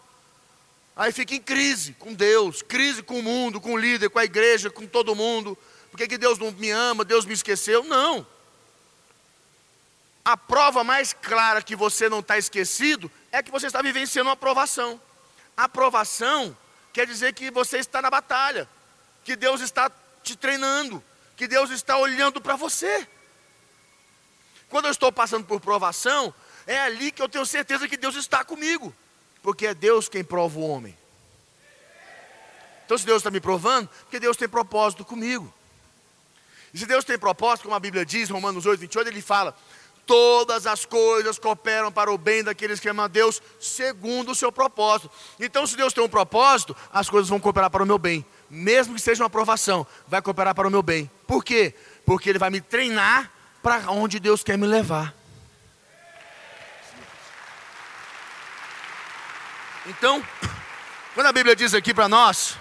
Aí 0.95 1.11
fica 1.11 1.35
em 1.35 1.41
crise 1.41 1.93
com 1.93 2.13
Deus, 2.13 2.61
crise 2.61 3.03
com 3.03 3.19
o 3.19 3.23
mundo, 3.23 3.59
com 3.59 3.73
o 3.73 3.77
líder, 3.77 4.09
com 4.09 4.19
a 4.19 4.25
igreja, 4.25 4.69
com 4.69 4.87
todo 4.87 5.15
mundo. 5.15 5.57
Por 5.91 5.97
que, 5.97 6.07
que 6.07 6.17
Deus 6.17 6.37
não 6.37 6.51
me 6.51 6.69
ama, 6.69 7.03
Deus 7.03 7.25
me 7.25 7.33
esqueceu? 7.33 7.83
Não. 7.83 8.25
A 10.23 10.37
prova 10.37 10.83
mais 10.83 11.11
clara 11.11 11.61
que 11.61 11.75
você 11.75 12.07
não 12.07 12.19
está 12.19 12.37
esquecido 12.37 13.11
é 13.31 13.41
que 13.41 13.51
você 13.51 13.67
está 13.67 13.81
vivenciando 13.81 14.29
uma 14.29 14.33
aprovação. 14.33 14.99
Aprovação 15.63 16.55
quer 16.93 17.05
dizer 17.05 17.33
que 17.33 17.51
você 17.51 17.77
está 17.77 18.01
na 18.01 18.09
batalha, 18.09 18.67
que 19.23 19.35
Deus 19.35 19.61
está 19.61 19.91
te 20.23 20.35
treinando, 20.35 21.03
que 21.35 21.47
Deus 21.47 21.69
está 21.69 21.97
olhando 21.97 22.39
para 22.39 22.55
você. 22.55 23.07
Quando 24.69 24.85
eu 24.85 24.91
estou 24.91 25.11
passando 25.11 25.45
por 25.45 25.59
provação, 25.59 26.33
é 26.67 26.79
ali 26.79 27.11
que 27.11 27.21
eu 27.21 27.29
tenho 27.29 27.45
certeza 27.45 27.87
que 27.87 27.97
Deus 27.97 28.15
está 28.15 28.43
comigo 28.43 28.95
porque 29.41 29.67
é 29.67 29.73
Deus 29.73 30.09
quem 30.09 30.23
prova 30.23 30.59
o 30.59 30.67
homem. 30.67 30.97
Então, 32.85 32.97
se 32.97 33.05
Deus 33.05 33.17
está 33.17 33.29
me 33.29 33.39
provando, 33.39 33.87
porque 34.01 34.19
Deus 34.19 34.35
tem 34.35 34.49
propósito 34.49 35.05
comigo. 35.05 35.53
E 36.73 36.77
se 36.77 36.85
Deus 36.85 37.05
tem 37.05 37.17
propósito, 37.17 37.63
como 37.63 37.75
a 37.75 37.79
Bíblia 37.79 38.05
diz, 38.05 38.29
Romanos 38.29 38.65
8, 38.65 38.79
28, 38.79 39.07
ele 39.07 39.21
fala: 39.21 39.55
todas 40.09 40.65
as 40.65 40.85
coisas 40.85 41.37
cooperam 41.37 41.91
para 41.91 42.11
o 42.11 42.17
bem 42.17 42.43
daqueles 42.43 42.79
que 42.79 42.89
amam 42.89 43.05
a 43.05 43.07
Deus, 43.07 43.39
segundo 43.59 44.31
o 44.31 44.35
seu 44.35 44.51
propósito. 44.51 45.11
Então, 45.39 45.67
se 45.67 45.77
Deus 45.77 45.93
tem 45.93 46.03
um 46.03 46.09
propósito, 46.09 46.75
as 46.91 47.07
coisas 47.07 47.29
vão 47.29 47.39
cooperar 47.39 47.69
para 47.69 47.83
o 47.83 47.85
meu 47.85 47.99
bem, 47.99 48.25
mesmo 48.49 48.95
que 48.95 49.01
seja 49.01 49.21
uma 49.21 49.27
aprovação, 49.27 49.85
vai 50.07 50.19
cooperar 50.19 50.55
para 50.55 50.67
o 50.67 50.71
meu 50.71 50.81
bem. 50.81 51.11
Por 51.27 51.45
quê? 51.45 51.75
Porque 52.07 52.27
Ele 52.27 52.39
vai 52.39 52.49
me 52.49 52.59
treinar 52.59 53.31
para 53.61 53.91
onde 53.91 54.19
Deus 54.19 54.43
quer 54.43 54.57
me 54.57 54.65
levar. 54.65 55.13
Então, 59.85 60.25
quando 61.13 61.27
a 61.27 61.31
Bíblia 61.31 61.55
diz 61.55 61.75
aqui 61.75 61.93
para 61.93 62.09
nós, 62.09 62.57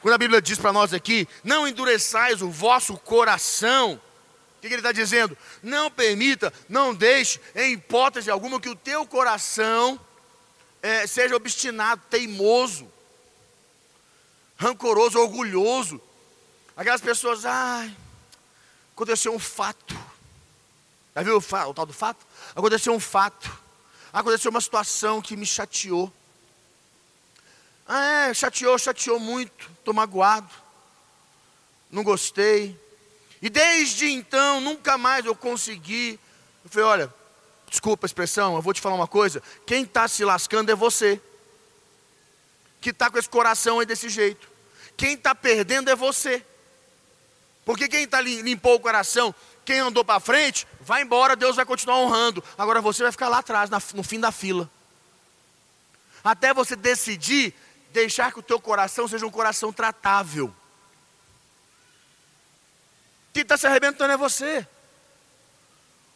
quando 0.00 0.14
a 0.14 0.18
Bíblia 0.18 0.40
diz 0.40 0.58
para 0.58 0.72
nós 0.72 0.94
aqui, 0.94 1.28
não 1.44 1.68
endureçais 1.68 2.40
o 2.40 2.48
vosso 2.48 2.96
coração, 2.96 4.00
o 4.58 4.60
que, 4.60 4.66
ele 4.66 4.76
está 4.76 4.90
dizendo? 4.90 5.38
Não 5.62 5.88
permita, 5.88 6.52
não 6.68 6.92
deixe, 6.92 7.40
em 7.54 7.74
hipótese 7.74 8.28
alguma, 8.28 8.60
que 8.60 8.68
o 8.68 8.74
teu 8.74 9.06
coração 9.06 9.98
é, 10.82 11.06
seja 11.06 11.36
obstinado, 11.36 12.02
teimoso, 12.10 12.90
rancoroso, 14.56 15.16
orgulhoso. 15.20 16.02
Aquelas 16.76 17.00
pessoas, 17.00 17.44
ai, 17.44 17.96
aconteceu 18.92 19.32
um 19.32 19.38
fato. 19.38 19.96
Já 21.14 21.22
viu 21.22 21.36
o, 21.36 21.68
o 21.68 21.74
tal 21.74 21.86
do 21.86 21.92
fato? 21.92 22.26
Aconteceu 22.54 22.92
um 22.92 23.00
fato. 23.00 23.56
Aconteceu 24.12 24.50
uma 24.50 24.60
situação 24.60 25.22
que 25.22 25.36
me 25.36 25.46
chateou. 25.46 26.12
Ah, 27.86 28.28
é, 28.28 28.34
chateou, 28.34 28.76
chateou 28.76 29.20
muito, 29.20 29.70
estou 29.78 29.94
magoado, 29.94 30.52
não 31.90 32.02
gostei. 32.02 32.78
E 33.40 33.48
desde 33.48 34.10
então, 34.10 34.60
nunca 34.60 34.98
mais 34.98 35.24
eu 35.24 35.34
consegui. 35.34 36.18
Eu 36.64 36.70
falei: 36.70 36.86
olha, 36.86 37.14
desculpa 37.68 38.06
a 38.06 38.08
expressão, 38.08 38.56
eu 38.56 38.62
vou 38.62 38.72
te 38.72 38.80
falar 38.80 38.94
uma 38.94 39.06
coisa: 39.06 39.42
quem 39.66 39.82
está 39.82 40.08
se 40.08 40.24
lascando 40.24 40.70
é 40.70 40.74
você, 40.74 41.20
que 42.80 42.90
está 42.90 43.10
com 43.10 43.18
esse 43.18 43.28
coração 43.28 43.80
aí 43.80 43.86
desse 43.86 44.08
jeito. 44.08 44.48
Quem 44.96 45.14
está 45.14 45.34
perdendo 45.34 45.90
é 45.90 45.94
você. 45.94 46.44
Porque 47.64 47.86
quem 47.86 48.04
está 48.04 48.20
limpou 48.20 48.76
o 48.76 48.80
coração, 48.80 49.34
quem 49.64 49.78
andou 49.78 50.02
para 50.04 50.18
frente, 50.18 50.66
vai 50.80 51.02
embora, 51.02 51.36
Deus 51.36 51.54
vai 51.54 51.66
continuar 51.66 51.98
honrando. 51.98 52.42
Agora 52.56 52.80
você 52.80 53.02
vai 53.02 53.12
ficar 53.12 53.28
lá 53.28 53.38
atrás, 53.38 53.70
no 53.92 54.02
fim 54.02 54.18
da 54.18 54.32
fila. 54.32 54.68
Até 56.24 56.54
você 56.54 56.74
decidir 56.74 57.54
deixar 57.92 58.32
que 58.32 58.38
o 58.38 58.42
teu 58.42 58.60
coração 58.60 59.06
seja 59.06 59.26
um 59.26 59.30
coração 59.30 59.72
tratável. 59.72 60.54
Quem 63.38 63.44
está 63.44 63.56
se 63.56 63.68
arrebentando 63.68 64.12
é 64.12 64.16
você. 64.16 64.66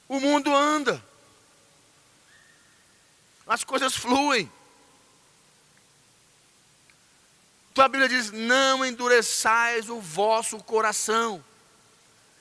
O 0.09 0.19
mundo 0.19 0.53
anda. 0.53 1.01
As 3.47 3.63
coisas 3.63 3.95
fluem. 3.95 4.51
Tua 7.73 7.87
Bíblia 7.87 8.09
diz: 8.09 8.33
não 8.33 8.85
endureçais 8.85 9.89
o 9.89 10.01
vosso 10.01 10.59
coração. 10.65 11.45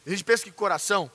A 0.03 0.09
gente 0.09 0.23
pensa 0.23 0.45
que 0.45 0.51
coração, 0.51 1.11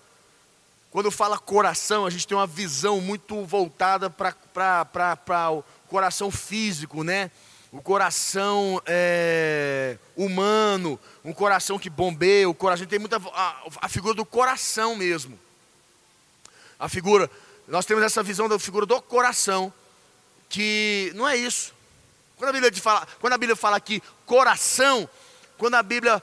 quando 0.89 1.11
fala 1.11 1.37
coração, 1.37 2.07
a 2.07 2.11
gente 2.11 2.25
tem 2.25 2.39
uma 2.39 2.47
visão 2.47 3.01
muito 3.01 3.45
voltada 3.45 4.09
para 4.09 5.51
o 5.51 5.65
coração 5.89 6.31
físico, 6.31 7.03
né? 7.03 7.33
O 7.77 7.83
coração 7.83 8.81
é, 8.87 9.99
humano, 10.17 10.99
um 11.23 11.31
coração 11.31 11.79
que 11.79 11.91
bombeia, 11.91 12.49
o 12.49 12.55
coração 12.55 12.87
tem 12.87 12.99
muita 12.99 13.19
a, 13.19 13.65
a, 13.83 13.89
figura 13.89 14.15
do 14.15 14.25
coração 14.25 14.97
mesmo. 14.97 15.39
A 16.79 16.89
figura, 16.89 17.31
nós 17.69 17.85
temos 17.85 18.03
essa 18.03 18.23
visão 18.23 18.49
da 18.49 18.59
figura 18.59 18.87
do 18.87 19.03
coração, 19.03 19.71
que 20.49 21.13
não 21.15 21.29
é 21.29 21.37
isso. 21.37 21.75
Quando 22.39 22.49
a 22.49 22.53
Bíblia 22.55 22.73
fala, 22.81 23.07
quando 23.21 23.35
a 23.35 23.39
Bíblia 23.39 23.57
fala 23.57 23.77
aqui 23.77 24.03
coração, 24.25 25.07
quando 25.59 25.75
a 25.75 25.83
Bíblia 25.83 26.23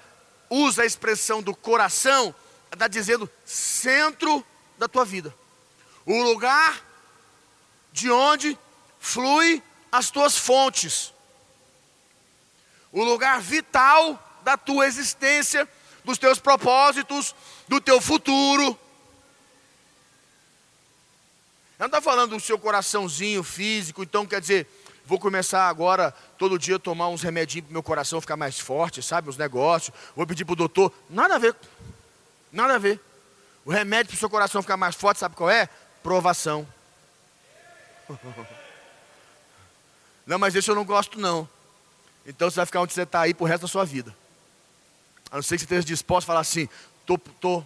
usa 0.49 0.81
a 0.81 0.87
expressão 0.87 1.43
do 1.43 1.55
coração, 1.55 2.33
está 2.71 2.87
dizendo 2.87 3.29
centro 3.45 4.43
da 4.79 4.87
tua 4.87 5.05
vida, 5.05 5.31
o 6.03 6.19
lugar 6.23 6.81
de 7.91 8.09
onde 8.09 8.57
flui 8.99 9.61
as 9.91 10.09
tuas 10.09 10.35
fontes 10.35 11.12
o 12.93 13.03
lugar 13.03 13.41
vital 13.41 14.17
da 14.43 14.55
tua 14.55 14.85
existência, 14.85 15.67
dos 16.05 16.17
teus 16.17 16.39
propósitos, 16.39 17.35
do 17.67 17.81
teu 17.81 17.99
futuro. 17.99 18.77
Eu 21.79 21.79
não 21.79 21.87
estou 21.87 22.01
falando 22.01 22.29
do 22.29 22.39
seu 22.39 22.57
coraçãozinho 22.57 23.43
físico, 23.43 24.03
então 24.03 24.27
quer 24.27 24.39
dizer, 24.39 24.67
vou 25.05 25.19
começar 25.19 25.67
agora 25.67 26.11
todo 26.37 26.59
dia 26.59 26.75
a 26.75 26.79
tomar 26.79 27.09
uns 27.09 27.23
remedinhos 27.23 27.65
para 27.65 27.73
meu 27.73 27.83
coração 27.83 28.21
ficar 28.21 28.37
mais 28.37 28.59
forte, 28.59 29.01
sabe? 29.01 29.27
Os 29.27 29.37
negócios, 29.37 29.93
vou 30.15 30.27
pedir 30.27 30.45
para 30.45 30.53
o 30.53 30.57
doutor. 30.57 30.93
Nada 31.09 31.35
a 31.35 31.39
ver. 31.39 31.55
Nada 32.51 32.75
a 32.75 32.77
ver. 32.77 33.01
O 33.65 33.71
remédio 33.71 34.09
para 34.09 34.17
o 34.17 34.19
seu 34.19 34.29
coração 34.29 34.61
ficar 34.61 34.77
mais 34.77 34.95
forte, 34.95 35.19
sabe 35.19 35.35
qual 35.35 35.49
é? 35.49 35.67
Provação. 36.03 36.67
Não, 40.25 40.39
mas 40.39 40.55
esse 40.55 40.71
eu 40.71 40.75
não 40.75 40.85
gosto 40.85 41.19
não. 41.19 41.49
Então 42.25 42.49
você 42.49 42.57
vai 42.57 42.65
ficar 42.65 42.81
onde 42.81 42.93
você 42.93 43.03
está 43.03 43.21
aí 43.21 43.33
pro 43.33 43.45
resto 43.45 43.63
da 43.63 43.67
sua 43.67 43.85
vida. 43.85 44.15
A 45.29 45.37
não 45.37 45.43
ser 45.43 45.55
que 45.55 45.61
você 45.61 45.65
esteja 45.65 45.83
disposto 45.83 46.25
a 46.25 46.27
falar 46.27 46.39
assim: 46.39 46.69
tô, 47.05 47.17
tô, 47.17 47.63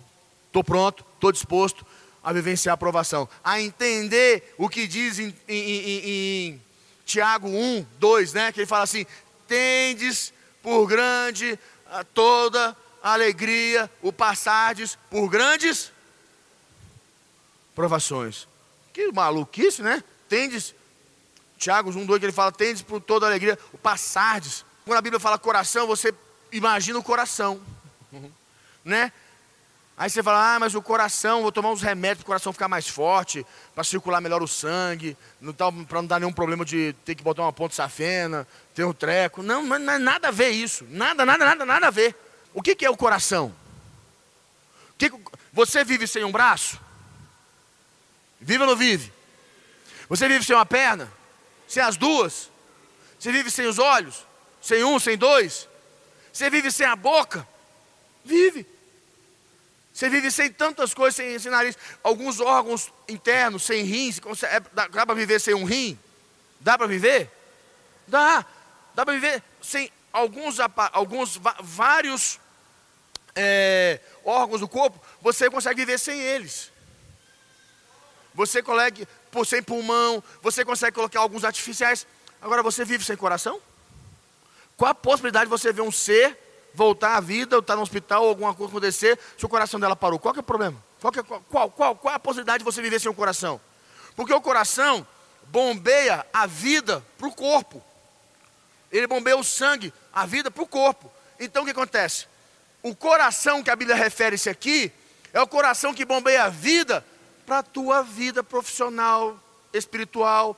tô 0.52 0.64
pronto, 0.64 1.06
tô 1.20 1.32
disposto 1.32 1.86
a 2.24 2.34
vivenciar 2.34 2.74
a 2.74 2.76
aprovação, 2.76 3.28
a 3.44 3.62
entender 3.62 4.54
o 4.58 4.68
que 4.68 4.88
diz 4.88 5.20
em, 5.20 5.36
em, 5.48 5.60
em, 5.60 6.10
em 6.10 6.62
Tiago 7.06 7.48
1, 7.48 7.86
2, 8.00 8.34
né? 8.34 8.52
Que 8.52 8.62
ele 8.62 8.68
fala 8.68 8.84
assim: 8.84 9.06
tendes 9.48 10.34
por 10.62 10.88
grande 10.88 11.58
a 11.90 12.04
toda 12.04 12.76
alegria 13.02 13.90
o 14.02 14.12
passardes 14.12 14.98
por 15.10 15.30
grandes 15.30 15.92
provações. 17.76 18.48
Que 18.92 19.12
maluquice, 19.12 19.82
né? 19.82 20.04
Tendes 20.28 20.74
Tiago 21.58 21.90
1, 21.90 22.06
2, 22.06 22.20
que 22.20 22.26
ele 22.26 22.34
fala, 22.34 22.52
tendes 22.52 22.82
por 22.82 23.02
toda 23.02 23.26
alegria 23.26 23.58
o 23.74 23.78
passardes. 23.78 24.64
Quando 24.86 24.98
a 24.98 25.02
Bíblia 25.02 25.20
fala 25.20 25.38
coração, 25.38 25.88
você 25.88 26.14
imagina 26.52 26.98
o 27.00 27.04
coração, 27.04 27.62
né? 28.84 29.12
Aí 30.00 30.12
você 30.12 30.22
fala, 30.22 30.56
ah, 30.56 30.60
mas 30.60 30.76
o 30.76 30.82
coração, 30.82 31.42
vou 31.42 31.52
tomar 31.52 31.72
uns 31.72 31.82
remédios 31.82 32.20
para 32.20 32.26
o 32.26 32.28
coração 32.28 32.54
ficar 32.54 32.68
mais 32.68 32.88
forte, 32.88 33.44
para 33.74 33.84
circular 33.84 34.22
melhor 34.22 34.44
o 34.44 34.48
sangue, 34.48 35.18
para 35.58 36.02
não 36.02 36.06
dar 36.06 36.20
nenhum 36.20 36.32
problema 36.32 36.64
de 36.64 36.94
ter 37.04 37.16
que 37.16 37.24
botar 37.24 37.42
uma 37.42 37.52
ponta 37.52 37.74
safena, 37.74 38.48
ter 38.76 38.84
um 38.84 38.94
treco. 38.94 39.42
Não, 39.42 39.64
não 39.64 39.94
é 39.94 39.98
nada 39.98 40.28
a 40.28 40.32
ver 40.32 40.50
isso. 40.50 40.86
Nada, 40.92 41.26
nada, 41.26 41.44
nada, 41.44 41.66
nada 41.66 41.88
a 41.88 41.90
ver. 41.90 42.16
O 42.54 42.62
que, 42.62 42.76
que 42.76 42.86
é 42.86 42.90
o 42.92 42.96
coração? 42.96 43.52
O 44.92 44.98
que, 45.00 45.12
você 45.52 45.84
vive 45.84 46.06
sem 46.06 46.24
um 46.24 46.32
braço? 46.32 46.80
Vive 48.40 48.62
ou 48.62 48.70
não 48.70 48.76
vive? 48.76 49.12
Você 50.08 50.28
vive 50.28 50.46
sem 50.46 50.56
uma 50.56 50.66
perna? 50.66 51.12
Sem 51.68 51.84
as 51.84 51.98
duas? 51.98 52.50
Você 53.20 53.32
vive 53.32 53.52
sem 53.52 53.66
os 53.66 53.80
olhos? 53.80 54.26
Sem 54.62 54.84
um, 54.84 55.00
sem 55.00 55.18
dois? 55.18 55.68
Você 56.32 56.50
vive 56.50 56.72
sem 56.72 56.86
a 56.86 56.96
boca? 56.96 57.48
Vive. 58.24 58.66
Você 59.94 60.10
vive 60.10 60.30
sem 60.30 60.52
tantas 60.52 60.94
coisas, 60.94 61.16
sem, 61.16 61.40
sem 61.40 61.52
nariz. 61.52 61.76
Alguns 62.04 62.40
órgãos 62.40 62.94
internos, 63.08 63.64
sem 63.64 63.84
rins. 63.84 64.22
É, 64.44 64.60
dá, 64.72 64.88
dá 64.88 65.06
para 65.06 65.16
viver 65.16 65.40
sem 65.40 65.56
um 65.56 65.64
rim? 65.64 65.98
Dá 66.60 66.78
para 66.78 66.86
viver? 66.86 67.32
Dá. 68.08 68.46
Dá 68.94 69.04
para 69.04 69.16
viver 69.16 69.44
sem 69.62 69.92
alguns, 70.14 70.58
alguns 70.92 71.40
vários 71.62 72.40
é, 73.36 74.00
órgãos 74.24 74.62
do 74.62 74.68
corpo. 74.68 75.02
Você 75.22 75.50
consegue 75.50 75.82
viver 75.82 75.98
sem 75.98 76.20
eles. 76.20 76.72
Você 78.34 78.62
consegue, 78.62 79.08
sem 79.46 79.62
pulmão, 79.62 80.24
você 80.42 80.64
consegue 80.64 80.96
colocar 80.96 81.20
alguns 81.20 81.44
artificiais. 81.44 82.06
Agora 82.42 82.62
você 82.64 82.86
vive 82.86 83.04
sem 83.04 83.16
coração? 83.16 83.60
Qual 84.76 84.92
a 84.92 84.96
possibilidade 84.96 85.46
de 85.46 85.50
você 85.50 85.74
ver 85.74 85.82
um 85.82 85.92
ser 85.92 86.38
voltar 86.74 87.18
à 87.18 87.20
vida, 87.20 87.56
ou 87.56 87.60
estar 87.60 87.74
tá 87.74 87.78
no 87.78 87.82
hospital, 87.82 88.24
ou 88.24 88.30
alguma 88.30 88.54
coisa 88.54 88.72
acontecer, 88.72 89.18
se 89.38 89.46
o 89.46 89.50
coração 89.50 89.80
dela 89.80 89.96
parou? 89.96 90.20
Qual 90.20 90.36
é 90.36 90.40
o 90.40 90.44
problema? 90.44 90.82
Qual, 91.02 91.12
é, 91.16 91.24
qual, 91.24 91.72
qual, 91.72 91.96
qual 91.96 92.14
a 92.14 92.20
possibilidade 92.20 92.60
de 92.60 92.64
você 92.64 92.82
viver 92.82 93.00
sem 93.00 93.10
o 93.10 93.14
coração? 93.14 93.60
Porque 94.16 94.34
o 94.34 94.42
coração 94.42 95.06
bombeia 95.48 96.26
a 96.32 96.46
vida 96.46 97.04
para 97.18 97.28
o 97.28 97.32
corpo. 97.32 97.84
Ele 98.92 99.08
bombeia 99.08 99.38
o 99.38 99.44
sangue, 99.44 99.94
a 100.14 100.26
vida 100.26 100.52
para 100.52 100.64
o 100.64 100.68
corpo. 100.68 101.12
Então 101.40 101.64
o 101.64 101.66
que 101.66 101.72
acontece? 101.72 102.28
O 102.84 102.96
coração 102.96 103.64
que 103.64 103.70
a 103.70 103.76
Bíblia 103.76 103.96
refere-se 103.96 104.50
aqui 104.50 104.92
é 105.34 105.42
o 105.42 105.48
coração 105.48 105.94
que 105.94 106.06
bombeia 106.06 106.46
a 106.46 106.50
vida 106.50 107.06
para 107.48 107.60
a 107.60 107.64
tua 107.64 108.04
vida 108.04 108.44
profissional, 108.44 109.42
espiritual, 109.72 110.56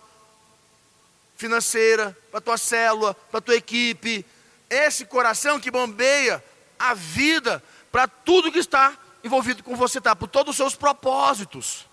financeira, 1.38 2.18
para 2.32 2.40
a 2.40 2.42
tua 2.42 2.58
célula, 2.58 3.14
para 3.14 3.38
a 3.38 3.42
tua 3.42 3.56
equipe. 3.56 4.26
Esse 4.68 5.06
coração 5.06 5.60
que 5.60 5.70
bombeia 5.70 6.44
a 6.80 6.96
vida 6.96 7.64
para 7.92 8.08
tudo 8.08 8.52
que 8.52 8.58
está 8.58 8.98
envolvido 9.24 9.64
com 9.64 9.76
você, 9.76 10.02
tá? 10.02 10.16
Por 10.16 10.28
todos 10.28 10.50
os 10.50 10.58
seus 10.58 10.76
propósitos. 10.76 11.86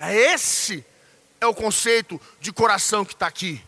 É 0.00 0.12
esse 0.12 0.84
é 1.40 1.46
o 1.46 1.54
conceito 1.54 2.20
de 2.40 2.52
coração 2.52 3.04
que 3.04 3.12
está 3.12 3.28
aqui. 3.28 3.62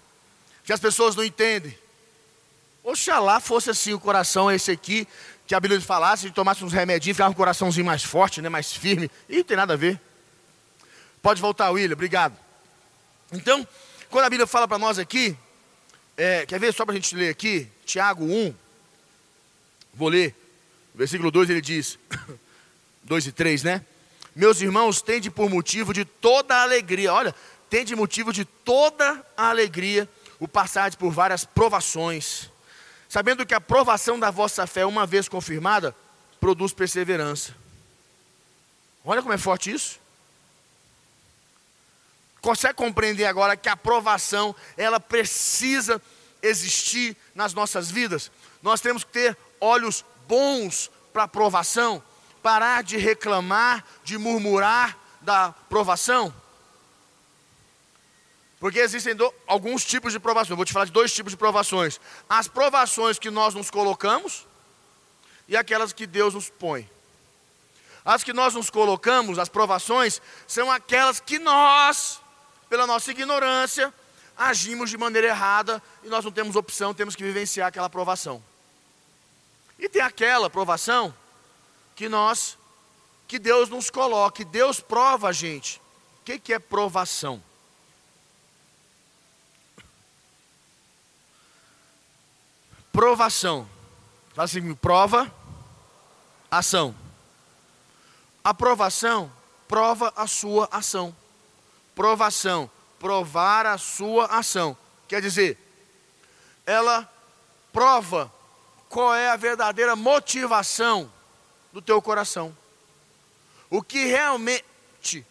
Que 0.64 0.72
as 0.72 0.80
pessoas 0.80 1.14
não 1.14 1.22
entendem. 1.22 1.78
Oxalá 2.82 3.38
fosse 3.38 3.70
assim 3.70 3.92
o 3.92 4.00
coração, 4.00 4.50
esse 4.50 4.72
aqui, 4.72 5.06
que 5.46 5.54
a 5.54 5.60
Bíblia 5.60 5.80
falasse, 5.80 6.26
de 6.26 6.32
tomasse 6.32 6.64
uns 6.64 6.72
remedinhos, 6.72 7.16
ficava 7.16 7.30
um 7.30 7.34
coraçãozinho 7.34 7.86
mais 7.86 8.02
forte, 8.02 8.42
né, 8.42 8.48
mais 8.48 8.72
firme. 8.72 9.10
E 9.28 9.36
não 9.36 9.44
tem 9.44 9.56
nada 9.56 9.74
a 9.74 9.76
ver. 9.76 10.00
Pode 11.22 11.40
voltar, 11.40 11.70
William, 11.70 11.94
obrigado. 11.94 12.36
Então, 13.32 13.66
quando 14.10 14.24
a 14.24 14.30
Bíblia 14.30 14.46
fala 14.46 14.66
para 14.66 14.78
nós 14.78 14.98
aqui, 14.98 15.36
é, 16.16 16.44
quer 16.46 16.58
ver 16.58 16.72
só 16.72 16.84
para 16.84 16.92
a 16.92 16.96
gente 16.96 17.14
ler 17.14 17.30
aqui? 17.30 17.68
Tiago 17.84 18.24
1, 18.24 18.54
vou 19.94 20.08
ler, 20.08 20.34
versículo 20.94 21.30
2 21.30 21.50
ele 21.50 21.60
diz, 21.60 21.98
2 23.04 23.26
e 23.26 23.32
3, 23.32 23.62
né? 23.62 23.84
Meus 24.34 24.60
irmãos, 24.60 25.00
tende 25.00 25.30
por 25.30 25.48
motivo 25.48 25.94
de 25.94 26.04
toda 26.04 26.56
a 26.56 26.62
alegria, 26.62 27.12
olha, 27.12 27.34
tende 27.70 27.94
motivo 27.94 28.32
de 28.32 28.44
toda 28.44 29.24
a 29.36 29.48
alegria 29.48 30.08
o 30.38 30.46
passar 30.46 30.94
por 30.96 31.10
várias 31.10 31.44
provações, 31.44 32.50
sabendo 33.08 33.46
que 33.46 33.54
a 33.54 33.60
provação 33.60 34.18
da 34.18 34.30
vossa 34.30 34.66
fé, 34.66 34.84
uma 34.84 35.06
vez 35.06 35.28
confirmada, 35.28 35.94
produz 36.40 36.72
perseverança. 36.72 37.54
Olha 39.04 39.22
como 39.22 39.34
é 39.34 39.38
forte 39.38 39.72
isso 39.72 39.98
consegue 42.46 42.74
compreender 42.74 43.24
agora 43.24 43.56
que 43.56 43.68
a 43.68 43.72
aprovação, 43.72 44.54
ela 44.76 45.00
precisa 45.00 46.00
existir 46.40 47.16
nas 47.34 47.52
nossas 47.52 47.90
vidas. 47.90 48.30
Nós 48.62 48.80
temos 48.80 49.02
que 49.02 49.10
ter 49.10 49.36
olhos 49.60 50.04
bons 50.28 50.88
para 51.12 51.22
a 51.22 51.24
aprovação, 51.24 52.00
parar 52.44 52.84
de 52.84 52.96
reclamar, 52.98 53.84
de 54.04 54.16
murmurar 54.16 54.96
da 55.22 55.46
aprovação. 55.46 56.32
Porque 58.58 58.78
existem 58.78 59.14
do, 59.14 59.32
alguns 59.46 59.84
tipos 59.84 60.12
de 60.12 60.18
provações. 60.18 60.56
vou 60.56 60.64
te 60.64 60.72
falar 60.72 60.86
de 60.86 60.92
dois 60.92 61.12
tipos 61.12 61.32
de 61.32 61.36
provações: 61.36 62.00
as 62.28 62.48
provações 62.48 63.18
que 63.18 63.30
nós 63.30 63.54
nos 63.54 63.70
colocamos 63.70 64.46
e 65.46 65.56
aquelas 65.56 65.92
que 65.92 66.06
Deus 66.06 66.34
nos 66.34 66.48
põe. 66.48 66.88
As 68.04 68.22
que 68.22 68.32
nós 68.32 68.54
nos 68.54 68.70
colocamos, 68.70 69.38
as 69.38 69.48
provações, 69.48 70.22
são 70.46 70.70
aquelas 70.70 71.18
que 71.18 71.38
nós 71.38 72.20
pela 72.68 72.86
nossa 72.86 73.10
ignorância, 73.10 73.92
agimos 74.36 74.90
de 74.90 74.98
maneira 74.98 75.28
errada 75.28 75.82
e 76.02 76.08
nós 76.08 76.24
não 76.24 76.32
temos 76.32 76.56
opção, 76.56 76.92
temos 76.92 77.14
que 77.16 77.22
vivenciar 77.22 77.68
aquela 77.68 77.86
aprovação. 77.86 78.42
E 79.78 79.88
tem 79.88 80.02
aquela 80.02 80.46
aprovação 80.46 81.14
que 81.94 82.08
nós, 82.08 82.58
que 83.28 83.38
Deus 83.38 83.68
nos 83.68 83.90
coloca, 83.90 84.36
que 84.36 84.44
Deus 84.44 84.80
prova 84.80 85.28
a 85.28 85.32
gente. 85.32 85.80
O 86.20 86.24
que, 86.24 86.38
que 86.38 86.52
é 86.52 86.58
provação? 86.58 87.42
Provação. 92.96 93.68
Fala 94.34 94.46
assim, 94.46 94.74
prova, 94.74 95.32
ação. 96.50 96.92
Aprovação 98.42 99.30
prova 99.68 100.12
a 100.16 100.26
sua 100.26 100.68
ação 100.72 101.14
provação, 101.96 102.70
provar 103.00 103.64
a 103.64 103.78
sua 103.78 104.26
ação. 104.26 104.76
Quer 105.08 105.22
dizer, 105.22 105.58
ela 106.66 107.10
prova 107.72 108.30
qual 108.90 109.14
é 109.14 109.30
a 109.30 109.36
verdadeira 109.36 109.96
motivação 109.96 111.10
do 111.72 111.80
teu 111.80 112.00
coração. 112.02 112.54
O 113.70 113.82
que 113.82 114.04
realmente 114.04 115.26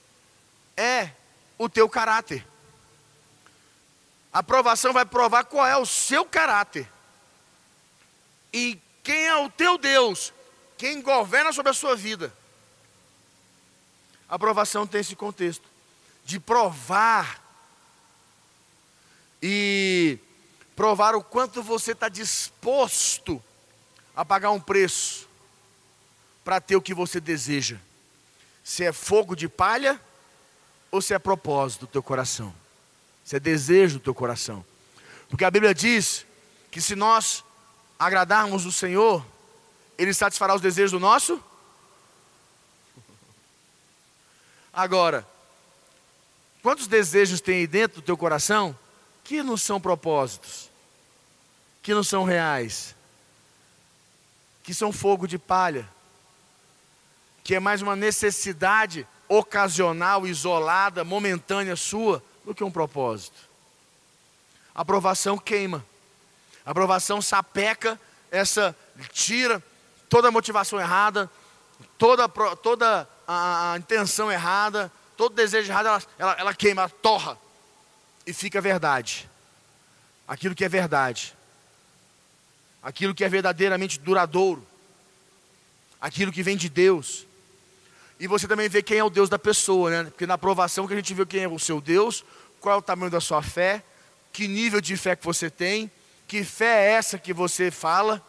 é 0.76 1.12
o 1.56 1.70
teu 1.70 1.88
caráter. 1.88 2.46
A 4.34 4.42
provação 4.42 4.92
vai 4.92 5.06
provar 5.06 5.46
qual 5.46 5.68
é 5.68 5.78
o 5.78 5.86
seu 5.86 6.26
caráter. 6.26 6.90
E 8.56 8.82
quem 9.04 9.28
é 9.28 9.36
o 9.36 9.50
teu 9.50 9.78
Deus, 9.78 10.32
quem 10.78 11.02
governa 11.02 11.52
sobre 11.52 11.72
a 11.72 11.74
sua 11.74 11.94
vida. 11.94 12.34
A 14.30 14.36
aprovação 14.36 14.88
tem 14.88 15.02
esse 15.02 15.14
contexto 15.14 15.68
de 16.24 16.40
provar 16.40 17.44
e 19.44 20.18
provar 20.74 21.16
o 21.16 21.22
quanto 21.22 21.62
você 21.62 21.92
está 21.92 22.08
disposto 22.08 23.44
a 24.16 24.24
pagar 24.24 24.52
um 24.52 24.60
preço 24.62 25.28
para 26.42 26.62
ter 26.62 26.78
o 26.78 26.82
que 26.82 26.94
você 26.94 27.20
deseja. 27.20 27.78
Se 28.64 28.86
é 28.86 28.94
fogo 28.94 29.36
de 29.36 29.50
palha 29.50 30.00
ou 30.90 31.02
se 31.02 31.14
é 31.14 31.20
propósito 31.20 31.82
do 31.82 31.92
teu 31.92 32.02
coração. 32.02 32.56
Se 33.26 33.36
é 33.36 33.40
desejo 33.40 34.00
do 34.00 34.04
teu 34.06 34.16
coração. 34.16 34.66
Porque 35.28 35.44
a 35.44 35.52
Bíblia 35.52 35.76
diz 35.76 36.26
que 36.72 36.80
se 36.80 36.96
nós 36.96 37.44
agradarmos 37.98 38.66
o 38.66 38.72
Senhor, 38.72 39.26
Ele 39.98 40.14
satisfará 40.14 40.56
os 40.56 40.62
desejos 40.62 40.92
do 40.92 41.00
nosso. 41.00 41.42
Agora, 44.74 45.26
Quantos 46.66 46.88
desejos 46.88 47.42
tem 47.42 47.58
aí 47.58 47.68
dentro 47.68 48.02
do 48.02 48.04
teu 48.04 48.18
coração 48.18 48.76
que 49.24 49.44
não 49.44 49.56
são 49.56 49.80
propósitos, 49.80 50.72
que 51.84 51.94
não 51.94 52.04
são 52.04 52.24
reais, 52.24 52.96
que 54.64 54.74
são 54.74 54.92
fogo 54.92 55.28
de 55.28 55.38
palha, 55.38 55.88
que 57.44 57.54
é 57.54 57.60
mais 57.60 57.84
uma 57.84 57.96
necessidade 57.96 59.08
ocasional, 59.30 60.26
isolada, 60.26 61.04
momentânea 61.04 61.76
sua, 61.76 62.20
do 62.44 62.56
que 62.56 62.64
um 62.64 62.72
propósito. 62.72 63.48
A 64.74 64.82
aprovação 64.82 65.38
queima, 65.38 65.86
a 66.66 66.72
aprovação 66.72 67.22
sapeca 67.22 68.00
essa, 68.32 68.76
tira 69.12 69.64
toda 70.10 70.30
a 70.30 70.32
motivação 70.32 70.80
errada, 70.80 71.30
toda, 71.98 72.28
toda 72.28 73.08
a, 73.28 73.76
intenção 73.78 74.32
errada, 74.32 74.92
todo 75.16 75.36
desejo 75.36 75.72
errado, 75.72 75.88
ela, 75.88 76.04
ela, 76.18 76.36
ela 76.40 76.54
queima, 76.54 76.84
ela 76.84 76.90
torra. 76.90 77.38
E 78.26 78.34
fica 78.34 78.60
verdade. 78.60 79.30
Aquilo 80.28 80.56
que 80.56 80.66
é 80.66 80.70
verdade. 80.70 81.36
aquilo 82.82 83.16
que 83.16 83.24
é 83.24 83.30
verdadeiramente 83.30 84.00
duradouro, 84.00 84.66
aquilo 86.00 86.32
que 86.32 86.44
vem 86.44 86.56
de 86.56 86.70
Deus. 86.70 87.26
E 88.20 88.28
você 88.28 88.48
também 88.48 88.70
vê 88.70 88.82
quem 88.82 89.00
é 89.00 89.04
o 89.04 89.10
Deus 89.10 89.28
da 89.28 89.40
pessoa, 89.40 89.90
né? 89.90 90.04
Porque 90.06 90.28
na 90.28 90.36
aprovação 90.36 90.88
que 90.88 90.94
a 90.94 90.96
gente 90.96 91.14
vê 91.14 91.26
quem 91.26 91.44
é 91.44 91.48
o 91.48 91.60
seu 91.60 91.82
Deus, 91.82 92.24
qual 92.62 92.76
é 92.76 92.78
o 92.78 92.82
tamanho 92.82 93.12
da 93.12 93.20
sua 93.20 93.42
fé, 93.42 93.84
que 94.32 94.48
nível 94.48 94.80
de 94.80 94.96
fé 94.96 95.16
que 95.16 95.26
você 95.26 95.50
tem, 95.50 95.92
que 96.28 96.44
fé 96.44 96.88
é 96.88 96.92
essa 96.94 97.18
que 97.18 97.34
você 97.34 97.72
fala. 97.72 98.22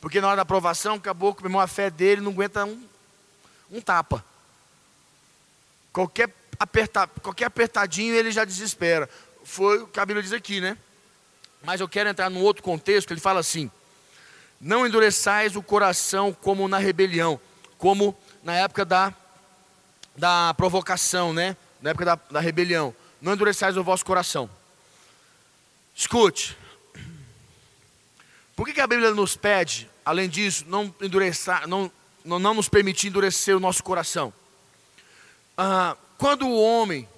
Porque 0.00 0.20
na 0.20 0.26
hora 0.26 0.36
da 0.36 0.42
aprovação, 0.42 0.96
acabou 0.96 1.34
que 1.34 1.46
a 1.46 1.66
fé 1.66 1.88
dele 1.88 2.20
não 2.20 2.32
aguenta 2.32 2.64
um, 2.64 2.84
um 3.70 3.80
tapa. 3.80 4.24
Qualquer, 5.92 6.28
aperta, 6.58 7.06
qualquer 7.06 7.44
apertadinho 7.44 8.14
ele 8.14 8.32
já 8.32 8.44
desespera. 8.44 9.08
Foi 9.44 9.82
o 9.82 9.86
que 9.86 10.00
a 10.00 10.06
Bíblia 10.06 10.22
diz 10.22 10.32
aqui, 10.32 10.60
né? 10.60 10.76
Mas 11.62 11.80
eu 11.80 11.88
quero 11.88 12.08
entrar 12.08 12.28
num 12.28 12.42
outro 12.42 12.62
contexto, 12.62 13.12
ele 13.12 13.20
fala 13.20 13.38
assim: 13.38 13.70
Não 14.60 14.86
endureçais 14.86 15.54
o 15.54 15.62
coração 15.62 16.32
como 16.32 16.66
na 16.66 16.78
rebelião, 16.78 17.40
como 17.78 18.16
na 18.42 18.54
época 18.54 18.84
da, 18.84 19.14
da 20.16 20.52
provocação, 20.54 21.32
né? 21.32 21.56
Na 21.80 21.90
época 21.90 22.04
da, 22.04 22.18
da 22.30 22.40
rebelião. 22.40 22.94
Não 23.20 23.34
endureçais 23.34 23.76
o 23.76 23.84
vosso 23.84 24.04
coração. 24.04 24.50
Escute. 25.94 26.56
Por 28.54 28.66
que, 28.66 28.74
que 28.74 28.80
a 28.80 28.86
Bíblia 28.86 29.12
nos 29.12 29.36
pede, 29.36 29.88
além 30.04 30.28
disso, 30.28 30.64
não 30.68 30.94
endurecer, 31.00 31.66
não, 31.66 31.90
não, 32.24 32.38
não 32.38 32.54
nos 32.54 32.68
permitir 32.68 33.08
endurecer 33.08 33.56
o 33.56 33.60
nosso 33.60 33.82
coração? 33.82 34.32
Ah, 35.56 35.96
quando 36.18 36.46
o 36.46 36.60
homem 36.60 37.08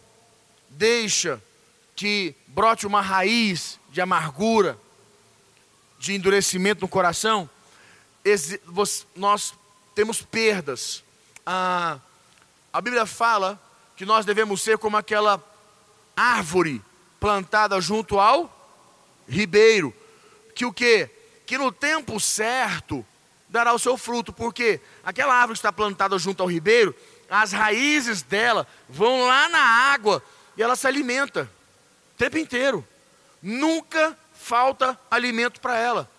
deixa 0.70 1.42
que 1.96 2.34
brote 2.46 2.86
uma 2.86 3.00
raiz 3.00 3.78
de 3.90 4.00
amargura, 4.00 4.78
de 5.98 6.14
endurecimento 6.14 6.80
no 6.80 6.88
coração, 6.88 7.48
nós 9.14 9.54
temos 9.94 10.22
perdas. 10.22 11.02
Ah, 11.46 11.98
a 12.72 12.80
Bíblia 12.80 13.06
fala 13.06 13.60
que 13.96 14.04
nós 14.04 14.24
devemos 14.24 14.62
ser 14.62 14.78
como 14.78 14.96
aquela 14.96 15.42
árvore 16.16 16.82
plantada 17.20 17.80
junto 17.80 18.18
ao 18.18 18.52
ribeiro, 19.28 19.94
que 20.54 20.64
o 20.66 20.72
que? 20.72 21.08
Que 21.46 21.58
no 21.58 21.70
tempo 21.70 22.18
certo 22.18 23.04
dará 23.48 23.72
o 23.72 23.78
seu 23.78 23.96
fruto, 23.96 24.32
porque 24.32 24.80
aquela 25.04 25.34
árvore 25.34 25.54
que 25.54 25.58
está 25.58 25.72
plantada 25.72 26.18
junto 26.18 26.42
ao 26.42 26.50
ribeiro, 26.50 26.94
as 27.30 27.52
raízes 27.52 28.22
dela 28.22 28.66
vão 28.88 29.26
lá 29.26 29.48
na 29.48 29.60
água 29.92 30.22
e 30.56 30.62
ela 30.62 30.76
se 30.76 30.86
alimenta 30.86 31.50
o 32.14 32.18
tempo 32.18 32.38
inteiro. 32.38 32.86
Nunca 33.42 34.16
falta 34.32 34.98
alimento 35.10 35.60
para 35.60 35.76
ela. 35.78 36.10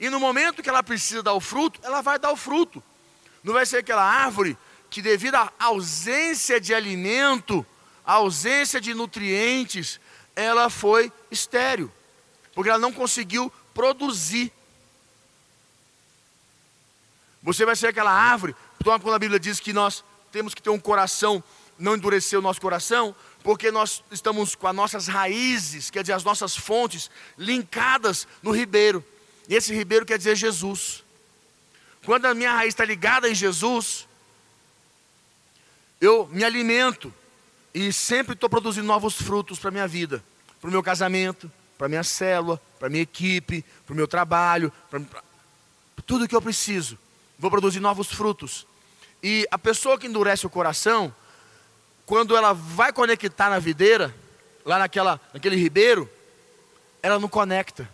E 0.00 0.08
no 0.08 0.20
momento 0.20 0.62
que 0.62 0.68
ela 0.68 0.82
precisa 0.82 1.22
dar 1.22 1.34
o 1.34 1.40
fruto, 1.40 1.80
ela 1.82 2.00
vai 2.00 2.18
dar 2.18 2.30
o 2.30 2.36
fruto. 2.36 2.82
Não 3.42 3.52
vai 3.52 3.66
ser 3.66 3.78
aquela 3.78 4.04
árvore 4.04 4.56
que, 4.90 5.02
devido 5.02 5.34
à 5.34 5.52
ausência 5.58 6.60
de 6.60 6.72
alimento, 6.72 7.66
à 8.04 8.14
ausência 8.14 8.80
de 8.80 8.94
nutrientes, 8.94 10.00
ela 10.34 10.70
foi 10.70 11.12
estéril, 11.30 11.90
porque 12.54 12.70
ela 12.70 12.78
não 12.78 12.92
conseguiu 12.92 13.52
produzir. 13.74 14.52
Você 17.42 17.64
vai 17.64 17.76
ser 17.76 17.88
aquela 17.88 18.12
árvore, 18.12 18.54
quando 18.82 19.14
a 19.14 19.18
Bíblia 19.18 19.38
diz 19.38 19.60
que 19.60 19.72
nós 19.72 20.04
temos 20.32 20.54
que 20.54 20.62
ter 20.62 20.70
um 20.70 20.78
coração, 20.78 21.42
não 21.78 21.94
endurecer 21.94 22.38
o 22.38 22.42
nosso 22.42 22.60
coração, 22.60 23.14
porque 23.42 23.70
nós 23.70 24.02
estamos 24.10 24.54
com 24.54 24.66
as 24.66 24.74
nossas 24.74 25.06
raízes, 25.06 25.90
quer 25.90 26.02
dizer, 26.02 26.12
as 26.12 26.24
nossas 26.24 26.56
fontes, 26.56 27.10
linkadas 27.36 28.26
no 28.42 28.50
ribeiro. 28.50 29.04
E 29.48 29.54
esse 29.54 29.74
ribeiro 29.74 30.04
quer 30.04 30.18
dizer 30.18 30.36
Jesus. 30.36 31.04
Quando 32.04 32.26
a 32.26 32.34
minha 32.34 32.52
raiz 32.52 32.68
está 32.68 32.84
ligada 32.84 33.28
em 33.28 33.34
Jesus, 33.34 34.06
eu 36.00 36.28
me 36.28 36.44
alimento 36.44 37.12
e 37.72 37.92
sempre 37.92 38.34
estou 38.34 38.48
produzindo 38.48 38.86
novos 38.86 39.14
frutos 39.14 39.58
para 39.58 39.68
a 39.68 39.72
minha 39.72 39.88
vida, 39.88 40.22
para 40.60 40.68
o 40.68 40.70
meu 40.70 40.82
casamento, 40.82 41.50
para 41.76 41.86
a 41.86 41.88
minha 41.88 42.04
célula, 42.04 42.60
para 42.78 42.88
a 42.88 42.90
minha 42.90 43.02
equipe, 43.02 43.64
para 43.86 43.92
o 43.92 43.96
meu 43.96 44.08
trabalho, 44.08 44.72
para 44.90 45.00
tudo 46.04 46.26
que 46.28 46.34
eu 46.34 46.42
preciso. 46.42 46.98
Vou 47.38 47.50
produzir 47.50 47.80
novos 47.80 48.08
frutos. 48.08 48.66
E 49.22 49.46
a 49.50 49.58
pessoa 49.58 49.98
que 49.98 50.06
endurece 50.06 50.46
o 50.46 50.50
coração, 50.50 51.14
quando 52.04 52.36
ela 52.36 52.52
vai 52.52 52.92
conectar 52.92 53.48
na 53.48 53.58
videira, 53.58 54.14
lá 54.64 54.78
naquela, 54.78 55.20
naquele 55.32 55.56
ribeiro, 55.56 56.10
ela 57.02 57.18
não 57.18 57.28
conecta. 57.28 57.88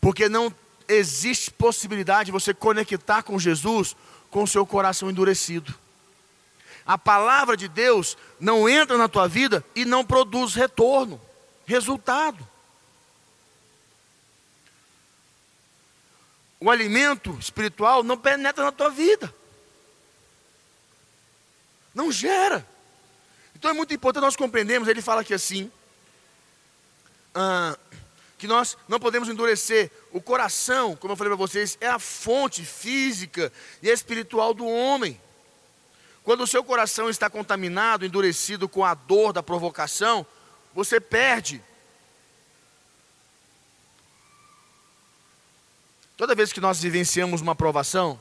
Porque 0.00 0.28
não 0.28 0.54
existe 0.88 1.50
possibilidade 1.50 2.26
de 2.26 2.32
você 2.32 2.52
conectar 2.52 3.22
com 3.22 3.38
Jesus 3.38 3.94
com 4.30 4.42
o 4.42 4.48
seu 4.48 4.66
coração 4.66 5.10
endurecido. 5.10 5.74
A 6.84 6.98
palavra 6.98 7.56
de 7.56 7.68
Deus 7.68 8.16
não 8.40 8.68
entra 8.68 8.96
na 8.96 9.08
tua 9.08 9.28
vida 9.28 9.64
e 9.76 9.84
não 9.84 10.04
produz 10.04 10.54
retorno, 10.54 11.20
resultado. 11.66 12.51
O 16.62 16.70
alimento 16.70 17.36
espiritual 17.40 18.04
não 18.04 18.16
penetra 18.16 18.62
na 18.62 18.70
tua 18.70 18.88
vida. 18.88 19.34
Não 21.92 22.12
gera. 22.12 22.64
Então 23.56 23.72
é 23.72 23.74
muito 23.74 23.92
importante 23.92 24.22
nós 24.22 24.36
compreendermos, 24.36 24.88
ele 24.88 25.02
fala 25.02 25.22
aqui 25.22 25.34
assim, 25.34 25.72
ah, 27.34 27.76
que 28.38 28.46
nós 28.46 28.78
não 28.86 29.00
podemos 29.00 29.28
endurecer 29.28 29.90
o 30.12 30.22
coração, 30.22 30.94
como 30.94 31.12
eu 31.12 31.16
falei 31.16 31.32
para 31.32 31.36
vocês, 31.36 31.76
é 31.80 31.88
a 31.88 31.98
fonte 31.98 32.64
física 32.64 33.52
e 33.82 33.88
espiritual 33.88 34.54
do 34.54 34.64
homem. 34.64 35.20
Quando 36.22 36.42
o 36.42 36.46
seu 36.46 36.62
coração 36.62 37.10
está 37.10 37.28
contaminado, 37.28 38.06
endurecido 38.06 38.68
com 38.68 38.84
a 38.84 38.94
dor 38.94 39.32
da 39.32 39.42
provocação, 39.42 40.24
você 40.72 41.00
perde. 41.00 41.60
Toda 46.22 46.36
vez 46.36 46.52
que 46.52 46.60
nós 46.60 46.80
vivenciamos 46.80 47.40
uma 47.40 47.52
provação, 47.52 48.16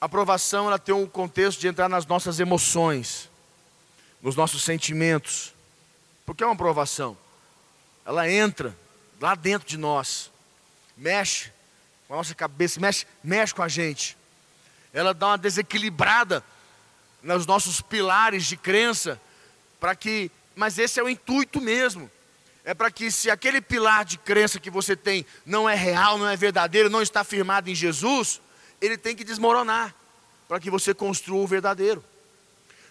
a 0.00 0.04
aprovação 0.04 0.68
ela 0.68 0.78
tem 0.78 0.94
um 0.94 1.04
contexto 1.04 1.58
de 1.58 1.66
entrar 1.66 1.88
nas 1.88 2.06
nossas 2.06 2.38
emoções, 2.38 3.28
nos 4.22 4.36
nossos 4.36 4.62
sentimentos. 4.62 5.52
Porque 6.24 6.44
é 6.44 6.46
uma 6.46 6.52
aprovação. 6.52 7.18
Ela 8.06 8.30
entra 8.30 8.72
lá 9.20 9.34
dentro 9.34 9.66
de 9.66 9.76
nós, 9.76 10.30
mexe 10.96 11.50
com 12.06 12.14
a 12.14 12.18
nossa 12.18 12.36
cabeça, 12.36 12.78
mexe, 12.78 13.08
mexe 13.20 13.52
com 13.52 13.64
a 13.64 13.68
gente. 13.68 14.16
Ela 14.92 15.12
dá 15.12 15.26
uma 15.26 15.38
desequilibrada 15.38 16.44
nos 17.20 17.46
nossos 17.46 17.80
pilares 17.80 18.46
de 18.46 18.56
crença, 18.56 19.20
para 19.80 19.96
que, 19.96 20.30
mas 20.54 20.78
esse 20.78 21.00
é 21.00 21.02
o 21.02 21.08
intuito 21.08 21.60
mesmo. 21.60 22.08
É 22.64 22.72
para 22.72 22.90
que 22.90 23.10
se 23.10 23.30
aquele 23.30 23.60
pilar 23.60 24.04
de 24.04 24.16
crença 24.16 24.58
que 24.58 24.70
você 24.70 24.96
tem 24.96 25.26
não 25.44 25.68
é 25.68 25.74
real, 25.74 26.16
não 26.16 26.28
é 26.28 26.36
verdadeiro, 26.36 26.88
não 26.88 27.02
está 27.02 27.22
firmado 27.22 27.68
em 27.68 27.74
Jesus, 27.74 28.40
ele 28.80 28.96
tem 28.96 29.14
que 29.14 29.24
desmoronar 29.24 29.94
para 30.48 30.58
que 30.58 30.70
você 30.70 30.94
construa 30.94 31.42
o 31.42 31.46
verdadeiro. 31.46 32.02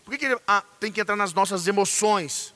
Por 0.05 0.11
que, 0.11 0.17
que 0.17 0.25
ele 0.25 0.37
ah, 0.47 0.63
tem 0.79 0.91
que 0.91 1.01
entrar 1.01 1.15
nas 1.15 1.33
nossas 1.33 1.65
emoções? 1.67 2.53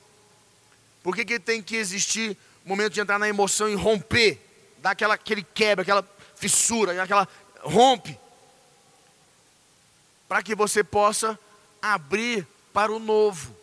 Por 1.02 1.16
que, 1.16 1.24
que 1.24 1.40
tem 1.40 1.62
que 1.62 1.76
existir 1.76 2.36
momento 2.68 2.92
de 2.92 3.00
entrar 3.00 3.18
na 3.18 3.28
emoção 3.28 3.68
e 3.68 3.74
romper, 3.74 4.38
dar 4.78 4.90
aquela, 4.90 5.14
aquele 5.14 5.42
quebra, 5.42 5.82
aquela 5.82 6.06
fissura, 6.36 7.02
aquela 7.02 7.26
rompe, 7.62 8.18
para 10.28 10.42
que 10.42 10.54
você 10.54 10.84
possa 10.84 11.38
abrir 11.80 12.46
para 12.72 12.92
o 12.92 12.98
novo, 12.98 13.56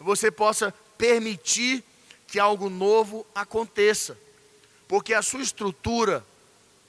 você 0.00 0.30
possa 0.30 0.72
permitir 0.96 1.84
que 2.36 2.40
algo 2.40 2.68
novo 2.68 3.26
aconteça, 3.34 4.14
porque 4.86 5.14
a 5.14 5.22
sua 5.22 5.40
estrutura 5.40 6.22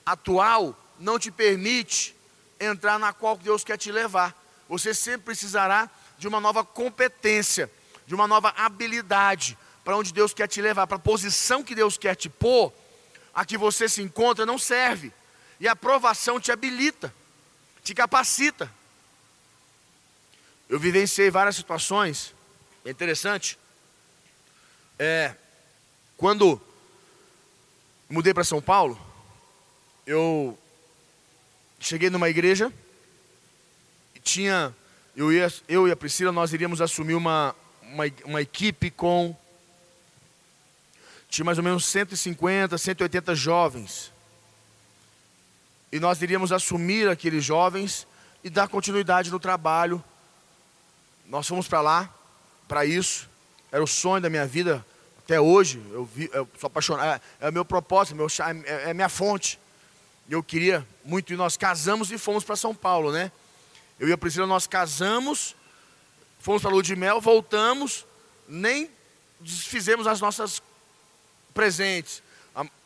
atual 0.06 0.78
não 1.00 1.18
te 1.18 1.32
permite 1.32 2.14
entrar 2.60 3.00
na 3.00 3.14
qual 3.14 3.38
Deus 3.38 3.64
quer 3.64 3.78
te 3.78 3.90
levar. 3.90 4.36
Você 4.68 4.94
sempre 4.94 5.22
precisará 5.28 5.90
de 6.18 6.28
uma 6.28 6.42
nova 6.42 6.66
competência, 6.66 7.72
de 8.06 8.14
uma 8.14 8.28
nova 8.28 8.50
habilidade 8.58 9.58
para 9.86 9.96
onde 9.96 10.12
Deus 10.12 10.34
quer 10.34 10.50
te 10.50 10.62
levar, 10.62 10.86
para 10.86 10.98
a 10.98 11.00
posição 11.00 11.64
que 11.64 11.74
Deus 11.74 11.98
quer 11.98 12.16
te 12.16 12.28
pôr, 12.28 12.74
a 13.34 13.46
que 13.46 13.58
você 13.58 13.88
se 13.88 14.02
encontra 14.02 14.46
não 14.46 14.58
serve. 14.58 15.14
E 15.62 15.68
a 15.70 15.72
aprovação 15.72 16.42
te 16.42 16.52
habilita, 16.52 17.16
te 17.86 17.94
capacita. 17.94 18.70
Eu 20.68 20.78
vivenciei 20.78 21.32
várias 21.32 21.56
situações, 21.56 22.36
é 22.84 22.90
interessante. 22.90 23.58
É, 25.00 25.36
quando 26.18 26.60
mudei 28.10 28.34
para 28.34 28.44
São 28.44 28.62
Paulo, 28.62 29.00
eu 30.06 30.58
cheguei 31.80 32.10
numa 32.10 32.30
igreja 32.30 32.74
e 34.16 34.20
tinha 34.20 34.74
eu, 35.16 35.32
ia, 35.32 35.52
eu 35.68 35.88
e 35.88 35.92
a 35.92 35.96
Priscila 35.96 36.32
nós 36.32 36.54
iríamos 36.54 36.82
assumir 36.82 37.16
uma, 37.16 37.56
uma, 37.82 38.04
uma 38.26 38.42
equipe 38.42 38.90
com 38.90 39.36
Tinha 41.30 41.46
mais 41.46 41.58
ou 41.58 41.64
menos 41.64 41.86
150, 41.86 42.78
180 42.78 43.36
jovens. 43.36 44.12
E 45.92 46.00
nós 46.00 46.22
iríamos 46.22 46.52
assumir 46.52 47.08
aqueles 47.08 47.44
jovens 47.44 48.08
e 48.44 48.50
dar 48.50 48.68
continuidade 48.68 49.32
no 49.32 49.40
trabalho. 49.40 50.04
Nós 51.26 51.48
fomos 51.48 51.68
para 51.68 51.82
lá, 51.82 52.14
para 52.68 52.86
isso. 52.86 53.30
Era 53.78 53.84
o 53.84 53.88
sonho 53.88 54.20
da 54.20 54.28
minha 54.28 54.48
vida 54.48 54.84
até 55.20 55.40
hoje. 55.40 55.80
Eu, 55.92 56.04
vi, 56.06 56.28
eu 56.34 56.50
sou 56.60 56.66
apaixonado. 56.66 57.22
É, 57.40 57.46
é 57.46 57.50
o 57.52 57.54
meu 57.54 57.64
propósito, 57.64 58.16
meu, 58.16 58.26
é, 58.66 58.90
é 58.90 58.94
minha 58.96 59.08
fonte. 59.08 59.60
Eu 60.28 60.42
queria 60.42 60.84
muito. 61.06 61.32
E 61.32 61.36
nós 61.36 61.56
casamos 61.56 62.12
e 62.12 62.18
fomos 62.18 62.44
para 62.44 62.56
São 62.56 62.74
Paulo, 62.74 63.12
né? 63.12 63.32
Eu 64.00 64.08
e 64.10 64.12
a 64.12 64.18
Priscila, 64.18 64.48
nós 64.48 64.66
casamos, 64.66 65.56
fomos 66.40 66.64
para 66.64 66.72
a 66.72 66.74
lua 66.74 66.82
de 66.82 66.96
mel, 66.96 67.22
voltamos, 67.22 68.04
nem 68.48 68.90
desfizemos 69.40 70.08
as 70.08 70.20
nossas 70.20 70.60
presentes. 71.54 72.24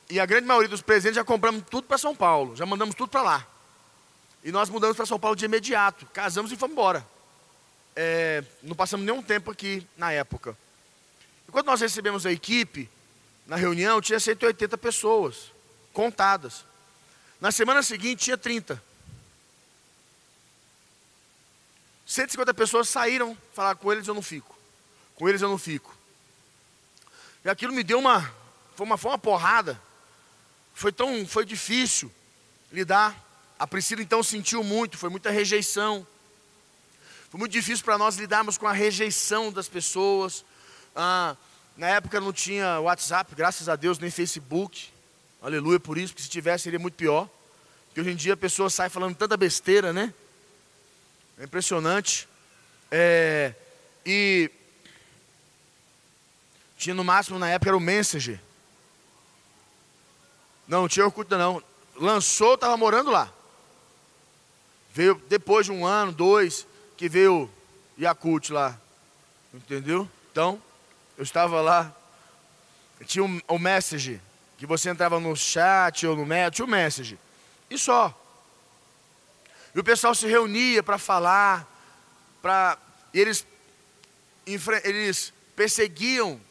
E 0.10 0.20
a 0.20 0.26
grande 0.26 0.46
maioria 0.46 0.68
dos 0.68 0.82
presentes 0.82 1.16
já 1.16 1.24
compramos 1.24 1.64
tudo 1.72 1.88
para 1.88 1.98
São 1.98 2.14
Paulo, 2.14 2.54
já 2.54 2.66
mandamos 2.66 2.96
tudo 2.96 3.10
para 3.10 3.22
lá. 3.22 3.48
E 4.44 4.52
nós 4.52 4.70
mudamos 4.70 4.98
para 4.98 5.06
São 5.06 5.18
Paulo 5.18 5.38
de 5.38 5.46
imediato, 5.46 6.06
casamos 6.08 6.52
e 6.52 6.58
fomos 6.58 6.74
embora. 6.74 7.08
É, 7.96 8.44
não 8.62 8.76
passamos 8.76 9.06
nenhum 9.06 9.22
tempo 9.22 9.52
aqui 9.52 9.88
na 9.96 10.12
época. 10.12 10.54
Quando 11.52 11.66
nós 11.66 11.82
recebemos 11.82 12.26
a 12.26 12.32
equipe, 12.32 12.90
na 13.46 13.56
reunião, 13.56 14.00
tinha 14.02 14.20
180 14.20 14.78
pessoas 14.78 15.52
contadas. 15.92 16.66
Na 17.40 17.52
semana 17.52 17.84
seguinte 17.84 18.26
tinha 18.26 18.38
30. 18.38 18.82
150 22.06 22.54
pessoas 22.54 22.90
saíram, 22.90 23.38
falaram 23.54 23.78
com 23.78 23.92
eles 23.92 24.08
eu 24.08 24.14
não 24.14 24.22
fico. 24.22 24.58
Com 25.16 25.28
eles 25.28 25.42
eu 25.42 25.50
não 25.50 25.58
fico. 25.58 25.96
E 27.44 27.50
aquilo 27.50 27.74
me 27.74 27.84
deu 27.84 28.00
uma, 28.00 28.22
foi 28.76 28.86
uma, 28.86 28.98
foi 28.98 29.12
uma 29.12 29.18
porrada. 29.18 29.82
Foi 30.74 30.92
tão, 30.92 31.26
foi 31.28 31.46
difícil 31.46 32.12
lidar. 32.72 33.16
A 33.58 33.68
Priscila 33.68 34.02
então 34.02 34.24
sentiu 34.24 34.64
muito, 34.64 34.98
foi 34.98 35.10
muita 35.10 35.30
rejeição. 35.30 36.06
Foi 37.30 37.40
muito 37.40 37.52
difícil 37.52 37.84
para 37.84 37.98
nós 37.98 38.16
lidarmos 38.16 38.58
com 38.58 38.68
a 38.68 38.74
rejeição 38.74 39.52
das 39.52 39.68
pessoas. 39.68 40.46
Ah, 40.96 41.36
na 41.78 41.88
época 41.88 42.20
não 42.20 42.34
tinha 42.34 42.80
WhatsApp, 42.80 43.34
graças 43.36 43.70
a 43.70 43.76
Deus, 43.76 43.98
nem 44.00 44.12
Facebook. 44.12 44.90
Aleluia 45.42 45.80
por 45.80 45.98
isso, 45.98 46.14
porque 46.14 46.24
se 46.24 46.30
tivesse 46.30 46.66
seria 46.66 46.80
muito 46.80 46.96
pior. 46.96 47.30
Porque 47.88 48.02
hoje 48.02 48.12
em 48.12 48.16
dia 48.16 48.34
a 48.34 48.38
pessoa 48.38 48.70
sai 48.70 48.90
falando 48.90 49.16
tanta 49.16 49.36
besteira, 49.36 49.92
né? 49.92 50.14
É 51.38 51.44
impressionante. 51.44 52.28
É, 52.92 53.54
e 54.06 54.52
tinha 56.78 56.94
no 56.94 57.04
máximo 57.04 57.40
na 57.40 57.50
época 57.50 57.70
era 57.70 57.78
o 57.78 57.82
Messenger. 57.82 58.40
Não, 60.68 60.82
não 60.82 60.88
tinha 60.88 61.06
Orkut 61.06 61.30
não. 61.32 61.62
Lançou, 61.96 62.56
estava 62.56 62.78
morando 62.78 63.12
lá. 63.12 63.32
Veio 64.94 65.22
depois 65.28 65.66
de 65.66 65.72
um 65.72 65.86
ano, 65.86 66.12
dois, 66.12 66.66
que 66.98 67.10
veio 67.10 67.50
Yakult 68.00 68.50
lá. 68.52 68.80
Entendeu? 69.54 70.10
Então, 70.32 70.62
eu 71.22 71.24
estava 71.24 71.62
lá. 71.62 71.96
Tinha 73.06 73.24
o 73.24 73.28
um, 73.28 73.40
um 73.48 73.60
message, 73.60 74.20
que 74.58 74.66
você 74.66 74.90
entrava 74.90 75.20
no 75.20 75.36
chat 75.36 76.08
ou 76.08 76.16
no 76.16 76.26
message, 76.26 76.56
tinha 76.56 76.66
o 76.66 76.68
um 76.68 76.72
message. 76.72 77.20
E 77.70 77.78
só. 77.78 78.12
E 79.76 79.80
o 79.80 79.84
pessoal 79.84 80.16
se 80.16 80.26
reunia 80.26 80.82
para 80.82 80.98
falar, 80.98 81.68
para 82.42 82.76
eles 83.14 83.46
eles 84.84 85.32
perseguiam 85.56 86.42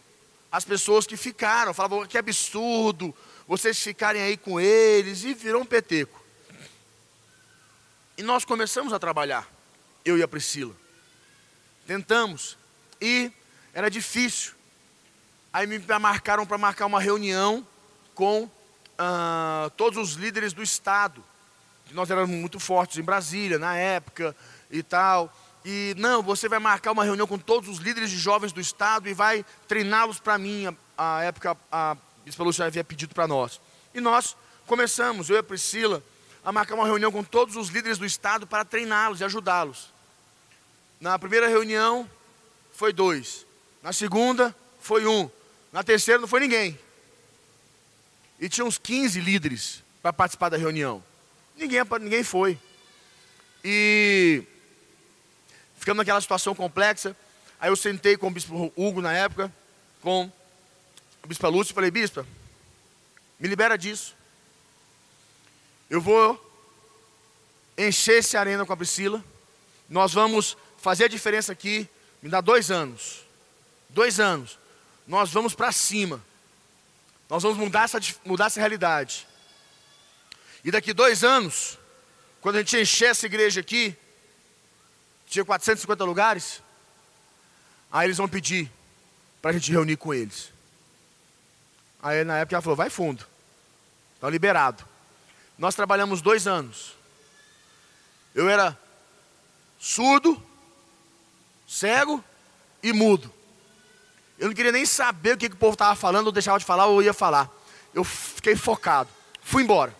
as 0.52 0.64
pessoas 0.64 1.04
que 1.04 1.16
ficaram, 1.16 1.74
falavam 1.74 2.06
que 2.06 2.16
absurdo 2.16 3.12
vocês 3.48 3.76
ficarem 3.82 4.22
aí 4.22 4.36
com 4.36 4.60
eles 4.60 5.24
e 5.24 5.34
virou 5.34 5.62
um 5.62 5.66
peteco. 5.66 6.24
E 8.16 8.22
nós 8.22 8.44
começamos 8.44 8.92
a 8.92 9.00
trabalhar, 9.00 9.50
eu 10.04 10.16
e 10.16 10.22
a 10.22 10.28
Priscila. 10.28 10.76
Tentamos 11.88 12.56
e 13.00 13.32
era 13.74 13.90
difícil. 13.90 14.59
Aí 15.52 15.66
me 15.66 15.78
marcaram 16.00 16.46
para 16.46 16.58
marcar 16.58 16.86
uma 16.86 17.00
reunião 17.00 17.66
com 18.14 18.44
uh, 18.44 19.70
todos 19.76 19.98
os 19.98 20.14
líderes 20.14 20.52
do 20.52 20.62
estado 20.62 21.24
nós 21.92 22.10
éramos 22.10 22.30
muito 22.30 22.60
fortes 22.60 22.98
em 22.98 23.02
Brasília 23.02 23.58
na 23.58 23.76
época 23.76 24.34
e 24.70 24.82
tal. 24.82 25.32
E 25.64 25.94
não, 25.98 26.22
você 26.22 26.48
vai 26.48 26.58
marcar 26.58 26.92
uma 26.92 27.04
reunião 27.04 27.26
com 27.26 27.38
todos 27.38 27.68
os 27.68 27.78
líderes 27.78 28.10
de 28.10 28.16
jovens 28.16 28.52
do 28.52 28.60
estado 28.60 29.08
e 29.08 29.14
vai 29.14 29.44
treiná-los 29.68 30.18
para 30.18 30.38
mim. 30.38 30.66
A, 30.96 31.18
a, 31.18 31.24
época 31.24 31.56
a 31.70 31.96
Bispa 32.24 32.42
Lúcia 32.42 32.64
havia 32.64 32.84
pedido 32.84 33.14
para 33.14 33.26
nós. 33.26 33.60
E 33.94 34.00
nós 34.00 34.36
começamos, 34.66 35.28
eu 35.28 35.36
e 35.36 35.38
a 35.38 35.42
Priscila, 35.42 36.02
a 36.44 36.52
marcar 36.52 36.74
uma 36.74 36.86
reunião 36.86 37.12
com 37.12 37.22
todos 37.22 37.56
os 37.56 37.68
líderes 37.68 37.98
do 37.98 38.06
estado 38.06 38.46
para 38.46 38.64
treiná-los 38.64 39.20
e 39.20 39.24
ajudá-los. 39.24 39.92
Na 41.00 41.18
primeira 41.18 41.48
reunião 41.48 42.08
foi 42.72 42.92
dois. 42.92 43.46
Na 43.82 43.92
segunda 43.92 44.54
foi 44.80 45.06
um. 45.06 45.30
Na 45.72 45.82
terceira 45.84 46.20
não 46.20 46.28
foi 46.28 46.40
ninguém. 46.40 46.78
E 48.38 48.48
tinha 48.48 48.64
uns 48.64 48.78
15 48.78 49.20
líderes 49.20 49.82
para 50.02 50.12
participar 50.12 50.48
da 50.48 50.56
reunião. 50.56 51.02
Ninguém, 51.56 51.80
ninguém 52.00 52.24
foi. 52.24 52.58
E 53.62 54.42
ficamos 55.76 55.98
naquela 55.98 56.20
situação 56.20 56.54
complexa. 56.54 57.14
Aí 57.60 57.70
eu 57.70 57.76
sentei 57.76 58.16
com 58.16 58.28
o 58.28 58.30
bispo 58.30 58.72
Hugo 58.74 59.02
na 59.02 59.12
época, 59.12 59.52
com 60.00 60.30
o 61.22 61.28
bispo 61.28 61.48
Lúcio, 61.48 61.72
e 61.72 61.74
falei, 61.74 61.90
bispa, 61.90 62.26
me 63.38 63.48
libera 63.48 63.76
disso. 63.76 64.16
Eu 65.90 66.00
vou 66.00 66.38
encher 67.76 68.18
esse 68.18 68.36
arena 68.36 68.64
com 68.64 68.72
a 68.72 68.76
Priscila. 68.76 69.22
Nós 69.88 70.12
vamos 70.12 70.56
fazer 70.78 71.04
a 71.04 71.08
diferença 71.08 71.52
aqui. 71.52 71.88
Me 72.22 72.28
dá 72.28 72.40
dois 72.40 72.70
anos. 72.70 73.24
Dois 73.88 74.20
anos. 74.20 74.59
Nós 75.10 75.32
vamos 75.32 75.56
para 75.56 75.72
cima. 75.72 76.24
Nós 77.28 77.42
vamos 77.42 77.58
mudar 77.58 77.82
essa, 77.82 77.98
mudar 78.24 78.46
essa 78.46 78.60
realidade. 78.60 79.26
E 80.62 80.70
daqui 80.70 80.94
dois 80.94 81.24
anos, 81.24 81.76
quando 82.40 82.54
a 82.54 82.58
gente 82.60 82.76
encher 82.76 83.10
essa 83.10 83.26
igreja 83.26 83.60
aqui, 83.60 83.96
tinha 85.26 85.44
450 85.44 86.04
lugares, 86.04 86.62
aí 87.90 88.06
eles 88.06 88.18
vão 88.18 88.28
pedir 88.28 88.70
para 89.42 89.50
a 89.50 89.52
gente 89.52 89.72
reunir 89.72 89.96
com 89.96 90.14
eles. 90.14 90.52
Aí 92.00 92.22
na 92.22 92.38
época 92.38 92.54
ela 92.54 92.62
falou, 92.62 92.76
vai 92.76 92.88
fundo, 92.88 93.26
está 94.14 94.30
liberado. 94.30 94.84
Nós 95.58 95.74
trabalhamos 95.74 96.22
dois 96.22 96.46
anos. 96.46 96.94
Eu 98.32 98.48
era 98.48 98.78
surdo, 99.76 100.40
cego 101.66 102.24
e 102.80 102.92
mudo. 102.92 103.39
Eu 104.40 104.48
não 104.48 104.54
queria 104.54 104.72
nem 104.72 104.86
saber 104.86 105.34
o 105.34 105.36
que, 105.36 105.50
que 105.50 105.54
o 105.54 105.58
povo 105.58 105.74
estava 105.74 105.94
falando, 105.94 106.26
ou 106.26 106.32
deixava 106.32 106.58
de 106.58 106.64
falar 106.64 106.86
ou 106.86 107.02
ia 107.02 107.12
falar. 107.12 107.48
Eu 107.92 108.02
fiquei 108.02 108.56
focado. 108.56 109.10
Fui 109.42 109.62
embora. 109.62 109.94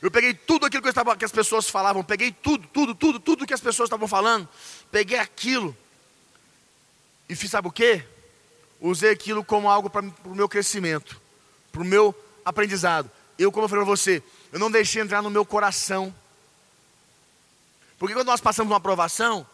Eu 0.00 0.08
peguei 0.08 0.32
tudo 0.32 0.64
aquilo 0.64 0.82
que, 0.82 0.88
estava, 0.88 1.16
que 1.16 1.24
as 1.24 1.32
pessoas 1.32 1.68
falavam, 1.68 2.04
peguei 2.04 2.30
tudo, 2.30 2.68
tudo, 2.68 2.94
tudo, 2.94 3.18
tudo 3.18 3.44
que 3.44 3.52
as 3.52 3.60
pessoas 3.60 3.88
estavam 3.88 4.06
falando, 4.06 4.48
peguei 4.90 5.18
aquilo 5.18 5.76
e 7.28 7.34
fiz 7.34 7.50
sabe 7.50 7.66
o 7.66 7.72
quê? 7.72 8.04
Usei 8.80 9.10
aquilo 9.10 9.44
como 9.44 9.68
algo 9.68 9.90
para 9.90 10.06
o 10.24 10.34
meu 10.34 10.48
crescimento, 10.48 11.20
para 11.72 11.82
o 11.82 11.84
meu 11.84 12.14
aprendizado. 12.44 13.10
Eu, 13.36 13.50
como 13.50 13.64
eu 13.64 13.68
falei 13.68 13.84
para 13.84 13.96
você, 13.96 14.22
eu 14.52 14.60
não 14.60 14.70
deixei 14.70 15.02
entrar 15.02 15.22
no 15.22 15.30
meu 15.30 15.44
coração. 15.44 16.14
Porque 17.98 18.14
quando 18.14 18.28
nós 18.28 18.40
passamos 18.40 18.70
uma 18.70 18.76
aprovação, 18.76 19.44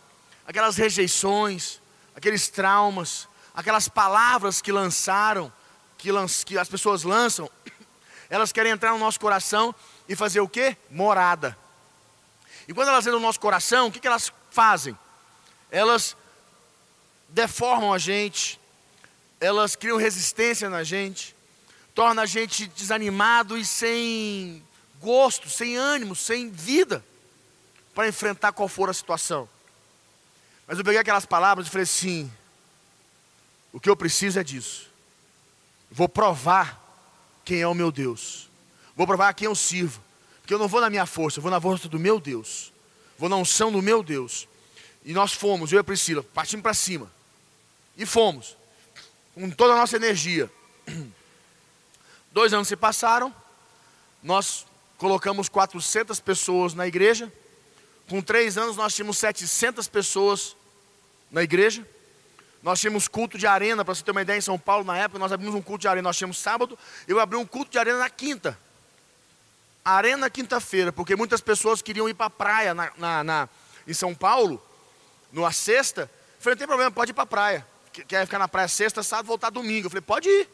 aquelas 0.47 0.77
rejeições, 0.77 1.81
aqueles 2.15 2.49
traumas, 2.49 3.27
aquelas 3.55 3.89
palavras 3.89 4.61
que 4.61 4.73
lançaram, 4.73 5.53
que, 5.99 6.11
lanç, 6.11 6.45
que 6.45 6.59
as 6.59 6.69
pessoas 6.69 7.03
lançam, 7.03 7.51
elas 8.31 8.53
querem 8.53 8.73
entrar 8.73 8.93
no 8.93 8.99
nosso 8.99 9.21
coração 9.21 9.75
e 10.09 10.17
fazer 10.17 10.41
o 10.41 10.49
que? 10.49 10.77
Morada. 10.91 11.57
E 12.67 12.75
quando 12.75 12.89
elas 12.89 13.07
entram 13.07 13.21
no 13.21 13.27
nosso 13.27 13.41
coração, 13.41 13.89
o 13.89 13.93
que, 13.93 14.01
que 14.01 14.07
elas 14.07 14.33
fazem? 14.51 14.97
Elas 15.71 16.17
deformam 17.29 17.93
a 17.93 17.99
gente, 17.99 18.61
elas 19.41 19.75
criam 19.75 19.97
resistência 19.97 20.69
na 20.71 20.85
gente, 20.85 21.35
tornam 21.95 22.23
a 22.23 22.27
gente 22.27 22.67
desanimado 22.69 23.57
e 23.57 23.65
sem 23.65 24.65
gosto, 25.01 25.51
sem 25.51 25.77
ânimo, 25.77 26.15
sem 26.15 26.51
vida 26.51 27.05
para 27.95 28.09
enfrentar 28.09 28.53
qual 28.53 28.69
for 28.69 28.89
a 28.89 28.95
situação. 28.95 29.49
Mas 30.67 30.79
eu 30.79 30.85
peguei 30.85 31.01
aquelas 31.01 31.27
palavras 31.27 31.67
e 31.67 31.71
falei 31.71 31.85
assim: 31.85 32.33
o 33.73 33.81
que 33.81 33.89
eu 33.89 33.97
preciso 33.97 34.39
é 34.39 34.45
disso. 34.45 34.91
Vou 35.91 36.09
provar 36.09 36.81
quem 37.45 37.61
é 37.61 37.67
o 37.67 37.75
meu 37.75 37.91
Deus. 37.91 38.49
Vou 38.97 39.07
provar 39.07 39.29
a 39.29 39.35
quem 39.35 39.47
eu 39.47 39.55
sirvo. 39.55 40.03
Porque 40.41 40.53
eu 40.53 40.59
não 40.59 40.69
vou 40.69 40.81
na 40.81 40.91
minha 40.91 41.07
força, 41.07 41.39
eu 41.39 41.43
vou 41.43 41.51
na 41.51 41.61
força 41.61 41.89
do 41.89 41.99
meu 41.99 42.21
Deus. 42.21 42.73
Vou 43.19 43.29
na 43.29 43.37
unção 43.37 43.73
do 43.73 43.81
meu 43.81 44.03
Deus. 44.03 44.49
E 45.05 45.13
nós 45.13 45.33
fomos, 45.33 45.73
eu 45.73 45.79
e 45.79 45.81
a 45.81 45.85
Priscila, 45.85 46.23
partimos 46.23 46.63
para 46.63 46.75
cima. 46.75 47.11
E 47.97 48.05
fomos. 48.05 48.57
Com 49.35 49.51
toda 49.51 49.75
a 49.75 49.77
nossa 49.77 49.97
energia. 49.97 50.51
Dois 52.33 52.53
anos 52.53 52.69
se 52.69 52.77
passaram, 52.77 53.35
nós 54.23 54.67
colocamos 54.97 55.49
400 55.49 56.19
pessoas 56.21 56.73
na 56.73 56.87
igreja. 56.87 57.31
Com 58.09 58.23
três 58.23 58.57
anos 58.57 58.77
nós 58.77 58.95
tínhamos 58.95 59.19
700 59.19 59.87
pessoas 59.89 60.57
na 61.31 61.43
igreja. 61.43 61.87
Nós 62.63 62.81
tínhamos 62.81 63.09
culto 63.09 63.37
de 63.37 63.47
arena, 63.47 63.85
para 63.85 63.95
você 63.95 64.05
ter 64.05 64.13
uma 64.13 64.23
ideia, 64.23 64.39
em 64.39 64.43
São 64.43 64.59
Paulo, 64.59 64.85
na 64.85 64.97
época, 64.97 65.19
nós 65.19 65.33
abrimos 65.33 65.55
um 65.55 65.61
culto 65.61 65.83
de 65.83 65.89
arena. 65.89 66.09
Nós 66.09 66.17
tínhamos 66.17 66.39
sábado, 66.39 66.79
eu 67.09 67.19
abri 67.19 67.37
um 67.37 67.45
culto 67.45 67.73
de 67.73 67.79
arena 67.79 67.99
na 67.99 68.09
quinta. 68.09 68.57
Arena 69.85 70.31
quinta-feira, 70.31 70.93
porque 70.93 71.17
muitas 71.17 71.41
pessoas 71.41 71.83
queriam 71.83 72.09
ir 72.09 72.15
para 72.15 72.27
a 72.27 72.31
praia 72.31 72.73
na, 72.73 72.93
na, 72.97 73.25
na, 73.25 73.49
em 73.87 73.93
São 73.93 74.15
Paulo, 74.15 74.63
numa 75.33 75.51
sexta. 75.51 76.03
Eu 76.03 76.09
falei, 76.39 76.55
não 76.55 76.59
tem 76.59 76.69
problema, 76.69 76.91
pode 76.93 77.11
ir 77.11 77.15
para 77.15 77.25
a 77.25 77.27
praia. 77.27 77.67
Quer 77.93 78.25
ficar 78.27 78.39
na 78.39 78.47
praia 78.47 78.69
sexta, 78.69 79.03
sábado, 79.03 79.27
voltar 79.27 79.51
domingo. 79.51 79.87
Eu 79.87 79.91
falei, 79.91 80.03
pode 80.03 80.29
ir. 80.29 80.49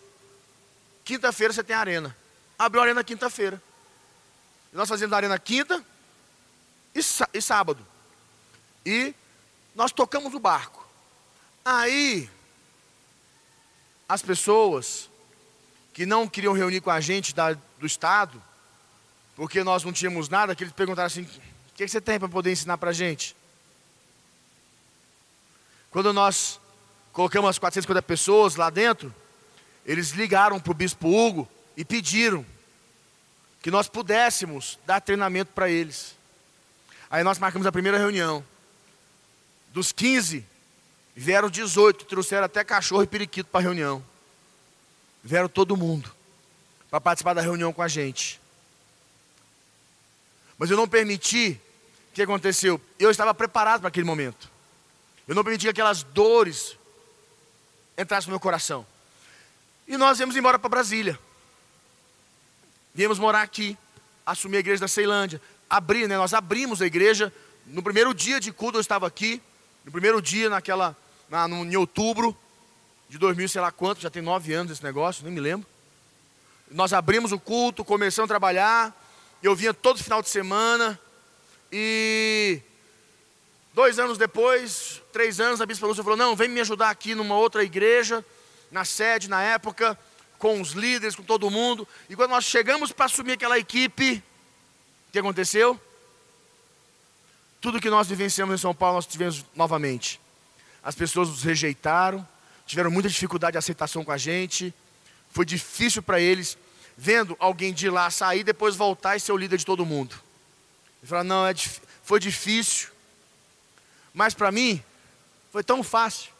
Quinta-feira 1.04 1.52
você 1.52 1.62
tem 1.62 1.76
arena. 1.76 2.16
Abriu 2.58 2.80
a 2.80 2.84
arena 2.84 3.04
quinta-feira. 3.04 3.62
Nós 4.72 4.88
fazíamos 4.88 5.14
arena 5.14 5.38
quinta 5.38 5.84
e, 6.94 7.00
e 7.34 7.42
sábado. 7.42 7.86
E 8.84 9.14
nós 9.74 9.92
tocamos 9.92 10.32
o 10.34 10.38
barco. 10.38 10.77
Aí, 11.64 12.28
as 14.08 14.22
pessoas 14.22 15.10
que 15.92 16.06
não 16.06 16.28
queriam 16.28 16.52
reunir 16.52 16.80
com 16.80 16.90
a 16.90 17.00
gente 17.00 17.34
da, 17.34 17.52
do 17.52 17.86
Estado, 17.86 18.42
porque 19.36 19.62
nós 19.62 19.84
não 19.84 19.92
tínhamos 19.92 20.28
nada, 20.28 20.54
que 20.54 20.64
eles 20.64 20.72
perguntaram 20.72 21.06
assim: 21.06 21.22
o 21.22 21.74
que 21.74 21.86
você 21.86 22.00
tem 22.00 22.18
para 22.18 22.28
poder 22.28 22.52
ensinar 22.52 22.78
para 22.78 22.90
a 22.90 22.94
gente? 22.94 23.36
Quando 25.90 26.12
nós 26.12 26.60
colocamos 27.12 27.50
as 27.50 27.58
450 27.58 28.02
pessoas 28.02 28.56
lá 28.56 28.70
dentro, 28.70 29.14
eles 29.84 30.10
ligaram 30.10 30.60
para 30.60 30.70
o 30.70 30.74
bispo 30.74 31.08
Hugo 31.08 31.48
e 31.76 31.84
pediram 31.84 32.44
que 33.62 33.70
nós 33.70 33.88
pudéssemos 33.88 34.78
dar 34.86 35.00
treinamento 35.00 35.52
para 35.52 35.68
eles. 35.68 36.14
Aí 37.10 37.24
nós 37.24 37.38
marcamos 37.38 37.66
a 37.66 37.72
primeira 37.72 37.98
reunião. 37.98 38.44
Dos 39.72 39.92
15, 39.92 40.44
Vieram 41.20 41.50
18, 41.50 42.04
trouxeram 42.04 42.44
até 42.44 42.62
cachorro 42.62 43.02
e 43.02 43.06
periquito 43.08 43.50
para 43.50 43.58
a 43.58 43.62
reunião. 43.64 44.04
Vieram 45.20 45.48
todo 45.48 45.76
mundo 45.76 46.14
para 46.88 47.00
participar 47.00 47.34
da 47.34 47.40
reunião 47.40 47.72
com 47.72 47.82
a 47.82 47.88
gente. 47.88 48.40
Mas 50.56 50.70
eu 50.70 50.76
não 50.76 50.86
permiti. 50.86 51.60
O 52.12 52.14
que 52.14 52.22
aconteceu? 52.22 52.80
Eu 53.00 53.10
estava 53.10 53.34
preparado 53.34 53.80
para 53.80 53.88
aquele 53.88 54.06
momento. 54.06 54.48
Eu 55.26 55.34
não 55.34 55.42
permiti 55.42 55.64
que 55.64 55.70
aquelas 55.70 56.04
dores 56.04 56.76
entrassem 57.98 58.28
no 58.28 58.34
meu 58.34 58.40
coração. 58.40 58.86
E 59.88 59.96
nós 59.96 60.18
viemos 60.18 60.36
embora 60.36 60.56
para 60.56 60.68
Brasília. 60.68 61.18
Viemos 62.94 63.18
morar 63.18 63.42
aqui, 63.42 63.76
assumir 64.24 64.58
a 64.58 64.60
igreja 64.60 64.82
da 64.82 64.88
Ceilândia. 64.88 65.42
Abrir, 65.68 66.06
né? 66.06 66.16
Nós 66.16 66.32
abrimos 66.32 66.80
a 66.80 66.86
igreja. 66.86 67.32
No 67.66 67.82
primeiro 67.82 68.14
dia 68.14 68.38
de 68.38 68.52
culto 68.52 68.78
eu 68.78 68.80
estava 68.80 69.04
aqui. 69.04 69.42
No 69.84 69.90
primeiro 69.90 70.22
dia, 70.22 70.48
naquela 70.48 70.96
na, 71.28 71.46
no, 71.46 71.64
em 71.64 71.76
outubro 71.76 72.36
de 73.08 73.18
2000, 73.18 73.48
sei 73.48 73.60
lá 73.60 73.70
quanto, 73.72 74.00
já 74.00 74.10
tem 74.10 74.22
nove 74.22 74.52
anos 74.52 74.72
esse 74.72 74.84
negócio, 74.84 75.24
nem 75.24 75.32
me 75.32 75.40
lembro. 75.40 75.66
Nós 76.70 76.92
abrimos 76.92 77.32
o 77.32 77.38
culto, 77.38 77.84
começamos 77.84 78.28
a 78.28 78.32
trabalhar, 78.32 78.94
eu 79.42 79.56
vinha 79.56 79.72
todo 79.72 80.02
final 80.02 80.20
de 80.20 80.28
semana, 80.28 81.00
e 81.72 82.60
dois 83.72 83.98
anos 83.98 84.18
depois, 84.18 85.02
três 85.12 85.40
anos, 85.40 85.60
a 85.60 85.66
Bispa 85.66 85.86
Lúcia 85.86 86.02
falou, 86.02 86.18
não, 86.18 86.36
vem 86.36 86.48
me 86.48 86.60
ajudar 86.60 86.90
aqui 86.90 87.14
numa 87.14 87.36
outra 87.36 87.64
igreja, 87.64 88.24
na 88.70 88.84
sede, 88.84 89.28
na 89.28 89.42
época, 89.42 89.98
com 90.38 90.60
os 90.60 90.72
líderes, 90.72 91.16
com 91.16 91.22
todo 91.22 91.50
mundo, 91.50 91.88
e 92.10 92.14
quando 92.14 92.30
nós 92.30 92.44
chegamos 92.44 92.92
para 92.92 93.06
assumir 93.06 93.32
aquela 93.32 93.58
equipe, 93.58 94.22
o 95.08 95.12
que 95.12 95.18
aconteceu? 95.18 95.80
Tudo 97.60 97.80
que 97.80 97.88
nós 97.88 98.06
vivenciamos 98.06 98.54
em 98.54 98.58
São 98.58 98.74
Paulo, 98.74 98.96
nós 98.96 99.06
tivemos 99.06 99.44
novamente 99.54 100.20
as 100.88 100.94
pessoas 100.94 101.28
nos 101.28 101.42
rejeitaram, 101.42 102.26
tiveram 102.64 102.90
muita 102.90 103.10
dificuldade 103.10 103.52
de 103.52 103.58
aceitação 103.58 104.02
com 104.02 104.10
a 104.10 104.16
gente, 104.16 104.72
foi 105.30 105.44
difícil 105.44 106.02
para 106.02 106.18
eles, 106.18 106.56
vendo 106.96 107.36
alguém 107.38 107.74
de 107.74 107.90
lá 107.90 108.10
sair, 108.10 108.42
depois 108.42 108.74
voltar 108.74 109.14
e 109.14 109.20
ser 109.20 109.32
o 109.32 109.36
líder 109.36 109.58
de 109.58 109.66
todo 109.66 109.84
mundo. 109.84 110.16
Ele 111.02 111.10
falou: 111.10 111.24
não, 111.24 111.46
é, 111.46 111.54
foi 112.02 112.18
difícil, 112.18 112.88
mas 114.14 114.32
para 114.32 114.50
mim 114.50 114.82
foi 115.52 115.62
tão 115.62 115.82
fácil. 115.82 116.32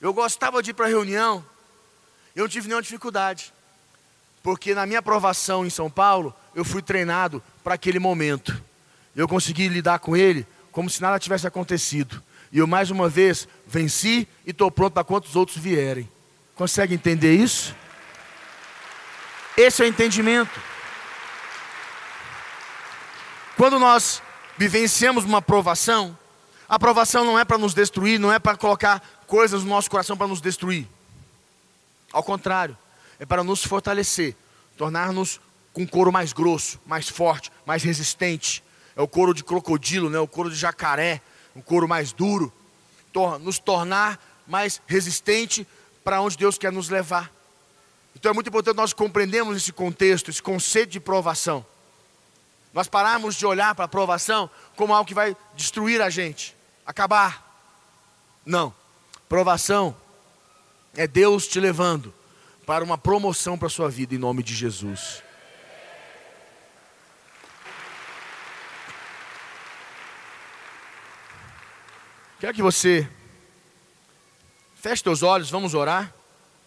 Eu 0.00 0.12
gostava 0.12 0.60
de 0.60 0.70
ir 0.70 0.74
para 0.74 0.86
a 0.86 0.88
reunião, 0.88 1.46
eu 2.34 2.42
não 2.42 2.48
tive 2.48 2.66
nenhuma 2.66 2.82
dificuldade, 2.82 3.54
porque 4.42 4.74
na 4.74 4.86
minha 4.86 4.98
aprovação 4.98 5.64
em 5.64 5.70
São 5.70 5.88
Paulo, 5.88 6.34
eu 6.52 6.64
fui 6.64 6.82
treinado 6.82 7.40
para 7.62 7.74
aquele 7.74 8.00
momento. 8.00 8.60
Eu 9.14 9.28
consegui 9.28 9.68
lidar 9.68 10.00
com 10.00 10.16
ele 10.16 10.44
como 10.72 10.90
se 10.90 11.00
nada 11.00 11.16
tivesse 11.20 11.46
acontecido. 11.46 12.20
E 12.52 12.58
eu 12.58 12.66
mais 12.66 12.90
uma 12.90 13.08
vez 13.08 13.48
venci 13.66 14.28
e 14.46 14.50
estou 14.50 14.70
pronto 14.70 14.92
para 14.92 15.02
quantos 15.02 15.34
outros 15.34 15.56
vierem. 15.56 16.08
Consegue 16.54 16.94
entender 16.94 17.34
isso? 17.34 17.74
Esse 19.56 19.82
é 19.82 19.86
o 19.86 19.88
entendimento. 19.88 20.60
Quando 23.56 23.78
nós 23.78 24.22
vivenciamos 24.58 25.24
uma 25.24 25.40
provação, 25.40 26.16
a 26.68 26.78
provação 26.78 27.24
não 27.24 27.38
é 27.38 27.44
para 27.44 27.58
nos 27.58 27.74
destruir, 27.74 28.18
não 28.18 28.32
é 28.32 28.38
para 28.38 28.56
colocar 28.56 29.02
coisas 29.26 29.62
no 29.62 29.70
nosso 29.70 29.90
coração 29.90 30.16
para 30.16 30.26
nos 30.26 30.40
destruir. 30.40 30.86
Ao 32.12 32.22
contrário, 32.22 32.76
é 33.18 33.24
para 33.24 33.42
nos 33.42 33.64
fortalecer, 33.64 34.36
tornar-nos 34.76 35.40
com 35.72 35.86
couro 35.86 36.12
mais 36.12 36.32
grosso, 36.32 36.78
mais 36.84 37.08
forte, 37.08 37.50
mais 37.64 37.82
resistente. 37.82 38.62
É 38.94 39.00
o 39.00 39.08
couro 39.08 39.32
de 39.32 39.42
crocodilo, 39.42 40.10
né? 40.10 40.18
o 40.18 40.28
couro 40.28 40.50
de 40.50 40.56
jacaré, 40.56 41.22
um 41.54 41.60
couro 41.60 41.88
mais 41.88 42.12
duro, 42.12 42.52
nos 43.40 43.58
tornar 43.58 44.18
mais 44.46 44.80
resistente 44.86 45.66
para 46.02 46.20
onde 46.20 46.36
Deus 46.36 46.58
quer 46.58 46.72
nos 46.72 46.88
levar. 46.88 47.30
Então 48.14 48.30
é 48.30 48.34
muito 48.34 48.48
importante 48.48 48.76
nós 48.76 48.92
compreendermos 48.92 49.56
esse 49.56 49.72
contexto, 49.72 50.30
esse 50.30 50.42
conceito 50.42 50.90
de 50.90 51.00
provação. 51.00 51.64
Nós 52.72 52.88
pararmos 52.88 53.34
de 53.34 53.44
olhar 53.44 53.74
para 53.74 53.84
a 53.84 53.88
provação 53.88 54.48
como 54.76 54.94
algo 54.94 55.06
que 55.06 55.14
vai 55.14 55.36
destruir 55.54 56.00
a 56.00 56.08
gente, 56.08 56.56
acabar. 56.86 57.48
Não. 58.44 58.74
Provação 59.28 59.96
é 60.94 61.06
Deus 61.06 61.46
te 61.46 61.60
levando 61.60 62.12
para 62.66 62.84
uma 62.84 62.96
promoção 62.96 63.58
para 63.58 63.66
a 63.66 63.70
sua 63.70 63.88
vida 63.88 64.14
em 64.14 64.18
nome 64.18 64.42
de 64.42 64.54
Jesus. 64.54 65.22
Quero 72.42 72.54
que 72.54 72.60
você 72.60 73.08
feche 74.74 75.00
seus 75.00 75.22
olhos, 75.22 75.48
vamos 75.48 75.74
orar. 75.74 76.12